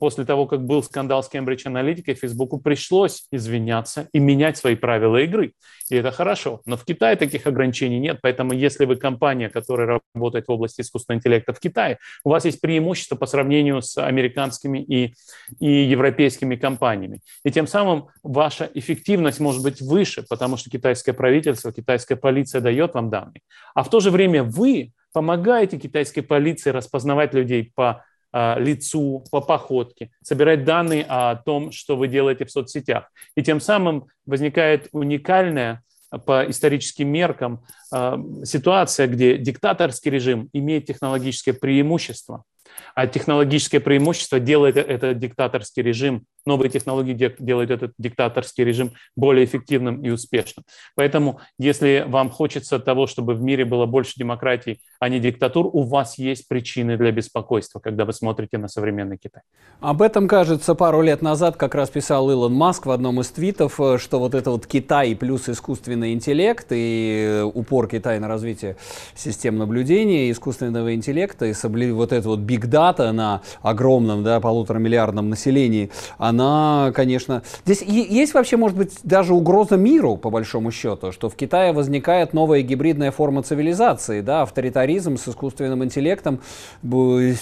после 0.00 0.24
того, 0.24 0.46
как 0.46 0.64
был 0.64 0.82
скандал 0.82 1.22
с 1.22 1.30
Cambridge 1.32 1.64
Analytica, 1.66 2.14
Фейсбуку 2.14 2.58
пришлось 2.58 3.26
извиняться 3.30 4.08
и 4.12 4.18
менять 4.18 4.56
свои 4.56 4.74
правила 4.74 5.16
игры. 5.18 5.52
И 5.90 5.96
это 5.96 6.10
хорошо. 6.10 6.60
Но 6.66 6.76
в 6.76 6.84
Китае 6.84 7.16
таких 7.16 7.46
ограничений 7.46 7.98
нет. 7.98 8.18
Поэтому 8.20 8.52
если 8.52 8.84
вы 8.84 8.96
компания, 8.96 9.48
которая 9.48 10.00
работает 10.14 10.46
в 10.48 10.50
области 10.50 10.80
искусственного 10.80 11.18
интеллекта 11.18 11.52
в 11.52 11.60
Китае, 11.60 11.98
у 12.24 12.30
вас 12.30 12.44
есть 12.44 12.60
преимущество 12.60 13.16
по 13.16 13.26
сравнению 13.26 13.80
с 13.80 13.96
американскими 13.98 14.82
и, 14.82 15.14
и 15.60 15.70
европейскими 15.84 16.56
компаниями. 16.56 17.20
И 17.44 17.50
тем 17.50 17.66
самым 17.66 18.08
ваша 18.22 18.70
эффективность 18.74 19.40
может 19.40 19.62
быть 19.62 19.80
выше, 19.80 20.24
потому 20.28 20.56
что 20.56 20.70
китайское 20.70 21.14
правительство, 21.14 21.72
китайская 21.72 22.16
полиция 22.16 22.60
дает 22.60 22.94
вам 22.94 23.10
данные. 23.10 23.40
А 23.74 23.82
в 23.82 23.90
то 23.90 24.00
же 24.00 24.10
время 24.10 24.42
вы 24.42 24.92
помогаете 25.12 25.78
китайской 25.78 26.20
полиции 26.20 26.70
распознавать 26.70 27.32
людей 27.32 27.72
по 27.74 28.04
лицу, 28.32 29.24
по 29.30 29.40
походке, 29.40 30.10
собирать 30.22 30.64
данные 30.64 31.04
о 31.08 31.36
том, 31.36 31.72
что 31.72 31.96
вы 31.96 32.08
делаете 32.08 32.44
в 32.44 32.50
соцсетях. 32.50 33.10
И 33.36 33.42
тем 33.42 33.60
самым 33.60 34.06
возникает 34.26 34.88
уникальная 34.92 35.82
по 36.26 36.48
историческим 36.48 37.08
меркам 37.08 37.64
а, 37.92 38.18
ситуация, 38.44 39.06
где 39.06 39.36
диктаторский 39.36 40.10
режим 40.10 40.48
имеет 40.52 40.86
технологическое 40.86 41.54
преимущество– 41.54 42.44
а 42.94 43.06
технологическое 43.06 43.80
преимущество 43.80 44.40
делает 44.40 44.76
э, 44.76 44.80
этот 44.80 45.18
диктаторский 45.18 45.82
режим, 45.82 46.24
новые 46.46 46.70
технологии 46.70 47.34
делают 47.38 47.70
этот 47.70 47.92
диктаторский 47.98 48.64
режим 48.64 48.92
более 49.16 49.44
эффективным 49.44 50.02
и 50.02 50.10
успешным. 50.10 50.64
Поэтому, 50.96 51.40
если 51.58 52.04
вам 52.06 52.30
хочется 52.30 52.78
того, 52.78 53.06
чтобы 53.06 53.34
в 53.34 53.42
мире 53.42 53.64
было 53.64 53.86
больше 53.86 54.14
демократий, 54.16 54.80
а 54.98 55.08
не 55.08 55.20
диктатур, 55.20 55.68
у 55.72 55.82
вас 55.82 56.18
есть 56.18 56.48
причины 56.48 56.96
для 56.96 57.12
беспокойства, 57.12 57.78
когда 57.80 58.04
вы 58.04 58.12
смотрите 58.12 58.58
на 58.58 58.68
современный 58.68 59.18
Китай. 59.18 59.42
Об 59.80 60.02
этом, 60.02 60.26
кажется, 60.26 60.74
пару 60.74 61.02
лет 61.02 61.22
назад 61.22 61.56
как 61.56 61.74
раз 61.74 61.90
писал 61.90 62.30
Илон 62.30 62.54
Маск 62.54 62.86
в 62.86 62.90
одном 62.90 63.20
из 63.20 63.28
твитов, 63.28 63.80
э, 63.80 63.98
что 63.98 64.18
вот 64.18 64.34
это 64.34 64.50
вот 64.50 64.66
Китай 64.66 65.14
плюс 65.14 65.48
искусственный 65.48 66.12
интеллект 66.12 66.66
и 66.70 67.26
э, 67.28 67.42
упор 67.42 67.88
Китая 67.88 68.18
на 68.20 68.28
развитие 68.28 68.76
систем 69.14 69.58
наблюдения, 69.58 70.30
искусственного 70.30 70.94
интеллекта 70.94 71.46
и 71.46 71.52
вот 71.92 72.12
это 72.12 72.28
вот 72.28 72.40
big 72.40 72.57
бигдата 72.58 73.12
на 73.12 73.42
огромном, 73.62 74.24
да, 74.24 74.40
полуторамиллиардном 74.40 75.30
населении, 75.30 75.90
она, 76.18 76.92
конечно... 76.94 77.42
Здесь 77.64 77.82
есть 77.82 78.34
вообще, 78.34 78.56
может 78.56 78.76
быть, 78.76 78.98
даже 79.04 79.34
угроза 79.34 79.76
миру, 79.76 80.16
по 80.16 80.30
большому 80.30 80.70
счету, 80.70 81.12
что 81.12 81.28
в 81.28 81.36
Китае 81.36 81.72
возникает 81.72 82.34
новая 82.34 82.62
гибридная 82.62 83.10
форма 83.10 83.42
цивилизации, 83.42 84.20
да, 84.20 84.42
авторитаризм 84.42 85.16
с 85.16 85.28
искусственным 85.28 85.84
интеллектом 85.84 86.40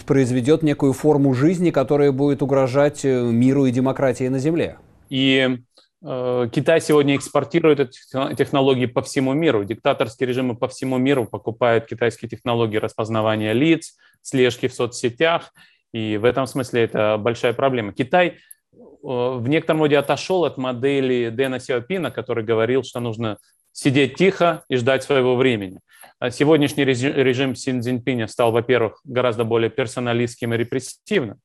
произведет 0.07 0.63
некую 0.63 0.93
форму 0.93 1.35
жизни, 1.35 1.71
которая 1.71 2.13
будет 2.13 2.43
угрожать 2.43 3.05
э, 3.05 3.23
миру 3.23 3.67
и 3.67 3.71
демократии 3.71 4.29
на 4.29 4.39
Земле. 4.39 4.77
И 5.09 5.59
э, 6.03 6.49
Китай 6.53 6.81
сегодня 6.81 7.17
экспортирует 7.17 7.81
эти 7.81 7.99
технологии 8.37 8.87
по 8.87 9.01
всему 9.01 9.33
миру. 9.33 9.65
Диктаторские 9.65 10.29
режимы 10.29 10.55
по 10.57 10.69
всему 10.69 10.99
миру 10.99 11.27
покупают 11.27 11.87
китайские 11.87 12.29
технологии 12.29 12.77
распознавания 12.77 13.53
лиц, 13.53 13.95
слежки 14.27 14.69
в 14.69 14.75
соцсетях. 14.75 15.53
И 15.93 16.17
в 16.17 16.25
этом 16.25 16.47
смысле 16.47 16.85
это 16.85 17.17
большая 17.19 17.53
проблема. 17.53 17.93
Китай 17.93 18.29
э, 18.29 18.35
в 18.73 19.49
некотором 19.49 19.81
роде 19.81 19.99
отошел 19.99 20.45
от 20.45 20.59
модели 20.59 21.31
Дэна 21.31 21.61
Сяопина, 21.61 22.11
который 22.11 22.45
говорил, 22.45 22.83
что 22.83 23.01
нужно 23.01 23.39
сидеть 23.73 24.17
тихо 24.17 24.65
и 24.69 24.77
ждать 24.77 25.05
своего 25.05 25.37
времени. 25.37 25.81
А 26.19 26.31
сегодняшний 26.31 26.85
режим 26.85 27.55
Си 27.55 27.79
Цзиньпиня 27.79 28.27
стал, 28.27 28.51
во-первых, 28.51 29.01
гораздо 29.05 29.45
более 29.45 29.71
персоналистским 29.71 30.55
и 30.55 30.57
репрессивным, 30.57 31.39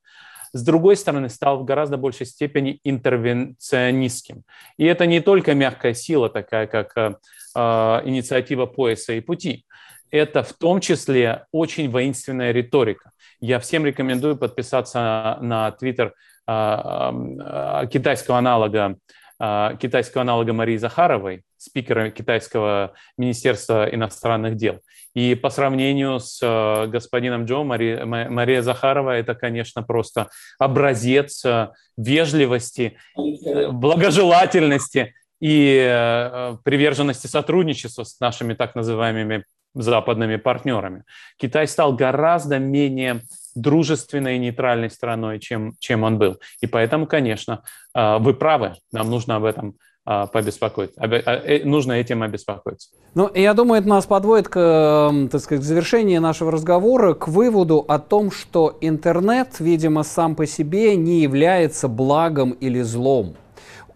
с 0.53 0.63
другой 0.63 0.95
стороны, 0.95 1.29
стал 1.29 1.59
в 1.59 1.65
гораздо 1.65 1.97
большей 1.97 2.25
степени 2.25 2.79
интервенционистским. 2.83 4.43
И 4.77 4.85
это 4.85 5.05
не 5.05 5.21
только 5.21 5.53
мягкая 5.53 5.93
сила, 5.93 6.29
такая 6.29 6.67
как 6.67 6.97
э, 6.97 7.15
э, 7.55 7.59
инициатива 8.05 8.65
пояса 8.65 9.13
и 9.13 9.21
пути. 9.21 9.65
Это 10.11 10.43
в 10.43 10.53
том 10.53 10.81
числе 10.81 11.45
очень 11.51 11.89
воинственная 11.89 12.51
риторика. 12.51 13.11
Я 13.39 13.59
всем 13.59 13.85
рекомендую 13.85 14.37
подписаться 14.37 15.37
на 15.41 15.71
твиттер 15.71 16.13
э, 16.47 16.53
э, 16.53 17.87
китайского 17.91 18.37
аналога 18.37 18.97
а, 19.43 19.73
китайского 19.73 20.21
аналога 20.21 20.53
Марии 20.53 20.77
Захаровой, 20.77 21.41
спикера 21.57 22.11
китайского 22.11 22.93
Министерства 23.17 23.89
иностранных 23.91 24.55
дел. 24.55 24.81
И 25.15 25.33
по 25.33 25.49
сравнению 25.49 26.19
с 26.19 26.39
господином 26.87 27.45
Джо, 27.45 27.63
Мария, 27.63 28.05
Мария 28.05 28.61
Захарова– 28.61 29.09
это, 29.17 29.33
конечно, 29.33 29.81
просто 29.81 30.29
образец 30.59 31.43
вежливости, 31.97 32.99
благожелательности 33.15 35.15
и 35.39 36.53
приверженности 36.63 37.25
сотрудничеству 37.25 38.05
с 38.05 38.19
нашими 38.19 38.53
так 38.53 38.75
называемыми 38.75 39.43
западными 39.73 40.35
партнерами. 40.35 41.03
Китай 41.37 41.67
стал 41.67 41.93
гораздо 41.93 42.59
менее 42.59 43.21
дружественной 43.55 44.35
и 44.35 44.39
нейтральной 44.39 44.89
страной, 44.89 45.39
чем, 45.39 45.73
чем 45.79 46.03
он 46.03 46.17
был. 46.17 46.37
И 46.61 46.67
поэтому, 46.67 47.05
конечно, 47.05 47.63
а, 47.93 48.19
вы 48.19 48.33
правы, 48.33 48.75
нам 48.91 49.09
нужно 49.09 49.35
об 49.35 49.43
этом 49.43 49.75
а, 50.05 50.27
побеспокоить. 50.27 50.91
А, 50.97 51.07
э, 51.07 51.63
нужно 51.65 51.93
этим 51.93 52.23
обеспокоиться. 52.23 52.89
Ну, 53.13 53.29
я 53.33 53.53
думаю, 53.53 53.81
это 53.81 53.89
нас 53.89 54.05
подводит 54.05 54.47
к, 54.47 55.11
так 55.31 55.41
сказать, 55.41 55.63
к 55.63 55.67
завершению 55.67 56.21
нашего 56.21 56.51
разговора, 56.51 57.13
к 57.13 57.27
выводу 57.27 57.85
о 57.87 57.99
том, 57.99 58.31
что 58.31 58.77
интернет, 58.81 59.59
видимо, 59.59 60.03
сам 60.03 60.35
по 60.35 60.45
себе 60.45 60.95
не 60.95 61.21
является 61.21 61.87
благом 61.87 62.51
или 62.51 62.81
злом 62.81 63.35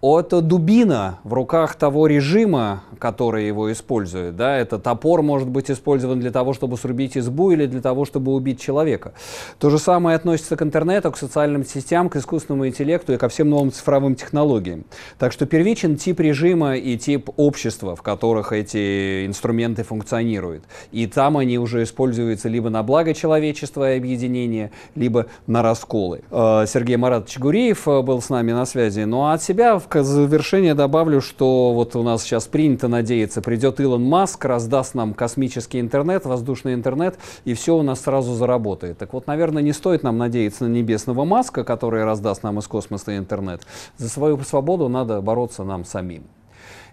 это 0.06 0.42
дубина 0.42 1.20
в 1.24 1.34
руках 1.34 1.76
того 1.76 2.06
режима, 2.06 2.84
который 3.00 3.48
его 3.48 3.72
использует. 3.72 4.36
Да? 4.36 4.56
Это 4.56 4.78
топор 4.78 5.24
может 5.24 5.48
быть 5.48 5.72
использован 5.72 6.20
для 6.20 6.32
того, 6.32 6.54
чтобы 6.54 6.78
срубить 6.78 7.18
избу 7.18 7.52
или 7.52 7.66
для 7.66 7.82
того, 7.82 8.06
чтобы 8.06 8.34
убить 8.34 8.62
человека. 8.62 9.14
То 9.58 9.70
же 9.70 9.80
самое 9.80 10.16
относится 10.16 10.56
к 10.56 10.62
интернету, 10.62 11.12
к 11.12 11.18
социальным 11.18 11.66
сетям, 11.66 12.10
к 12.10 12.18
искусственному 12.18 12.68
интеллекту 12.68 13.14
и 13.14 13.18
ко 13.18 13.30
всем 13.30 13.50
новым 13.50 13.72
цифровым 13.72 14.16
технологиям. 14.16 14.86
Так 15.18 15.32
что 15.32 15.48
первичен 15.48 15.98
тип 15.98 16.20
режима 16.20 16.76
и 16.76 16.98
тип 16.98 17.30
общества, 17.36 17.96
в 17.96 18.04
которых 18.04 18.52
эти 18.54 19.26
инструменты 19.26 19.84
функционируют. 19.84 20.64
И 20.92 21.08
там 21.08 21.38
они 21.38 21.58
уже 21.58 21.82
используются 21.82 22.48
либо 22.48 22.70
на 22.70 22.84
благо 22.84 23.14
человечества 23.16 23.94
и 23.94 23.98
объединения, 23.98 24.72
либо 24.94 25.26
на 25.48 25.64
расколы. 25.64 26.22
Э, 26.30 26.66
Сергей 26.68 26.98
Маратович 26.98 27.40
Гуриев 27.40 27.88
э, 27.88 28.02
был 28.02 28.22
с 28.22 28.30
нами 28.30 28.52
на 28.52 28.66
связи. 28.66 29.02
Ну 29.02 29.24
а 29.24 29.34
от 29.34 29.42
себя 29.42 29.80
завершение 30.04 30.74
добавлю, 30.74 31.22
что 31.22 31.74
вот 31.74 31.96
у 31.96 32.04
нас 32.04 32.24
сейчас 32.24 32.48
принято 32.48 32.88
надеяться, 32.88 33.42
придет 33.42 33.80
Илон 33.80 34.04
Маск, 34.04 34.44
раздаст 34.46 34.96
нам 34.96 35.14
космический 35.14 35.80
интернет, 35.80 36.26
воздушный 36.26 36.74
интернет, 36.74 37.18
и 37.46 37.54
все 37.54 37.76
у 37.76 37.82
нас 37.82 38.02
сразу 38.02 38.34
заработает. 38.34 38.98
Так 38.98 39.14
вот, 39.14 39.28
наверное, 39.28 39.64
не 39.64 39.74
стоит 39.74 40.04
нам 40.04 40.18
надеяться 40.18 40.66
на 40.66 40.70
небесного 40.70 41.26
Маска, 41.26 41.64
который 41.64 42.04
раздаст 42.04 42.44
нам 42.44 42.60
из 42.60 42.68
космоса 42.68 43.18
интернет. 43.18 43.62
За 43.98 44.10
свою 44.10 44.40
свободу 44.40 44.90
надо 44.90 45.22
бороться 45.22 45.64
нам 45.64 45.86
самим. 45.86 46.24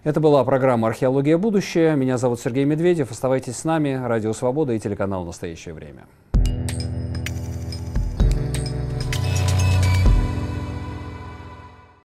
Это 0.03 0.19
была 0.19 0.43
программа 0.43 0.89
«Археология. 0.89 1.37
Будущее». 1.37 1.95
Меня 1.95 2.17
зовут 2.17 2.41
Сергей 2.41 2.65
Медведев. 2.65 3.11
Оставайтесь 3.11 3.55
с 3.55 3.63
нами. 3.63 4.01
Радио 4.05 4.33
«Свобода» 4.33 4.73
и 4.73 4.79
телеканал 4.79 5.23
«Настоящее 5.23 5.73
время». 5.73 6.03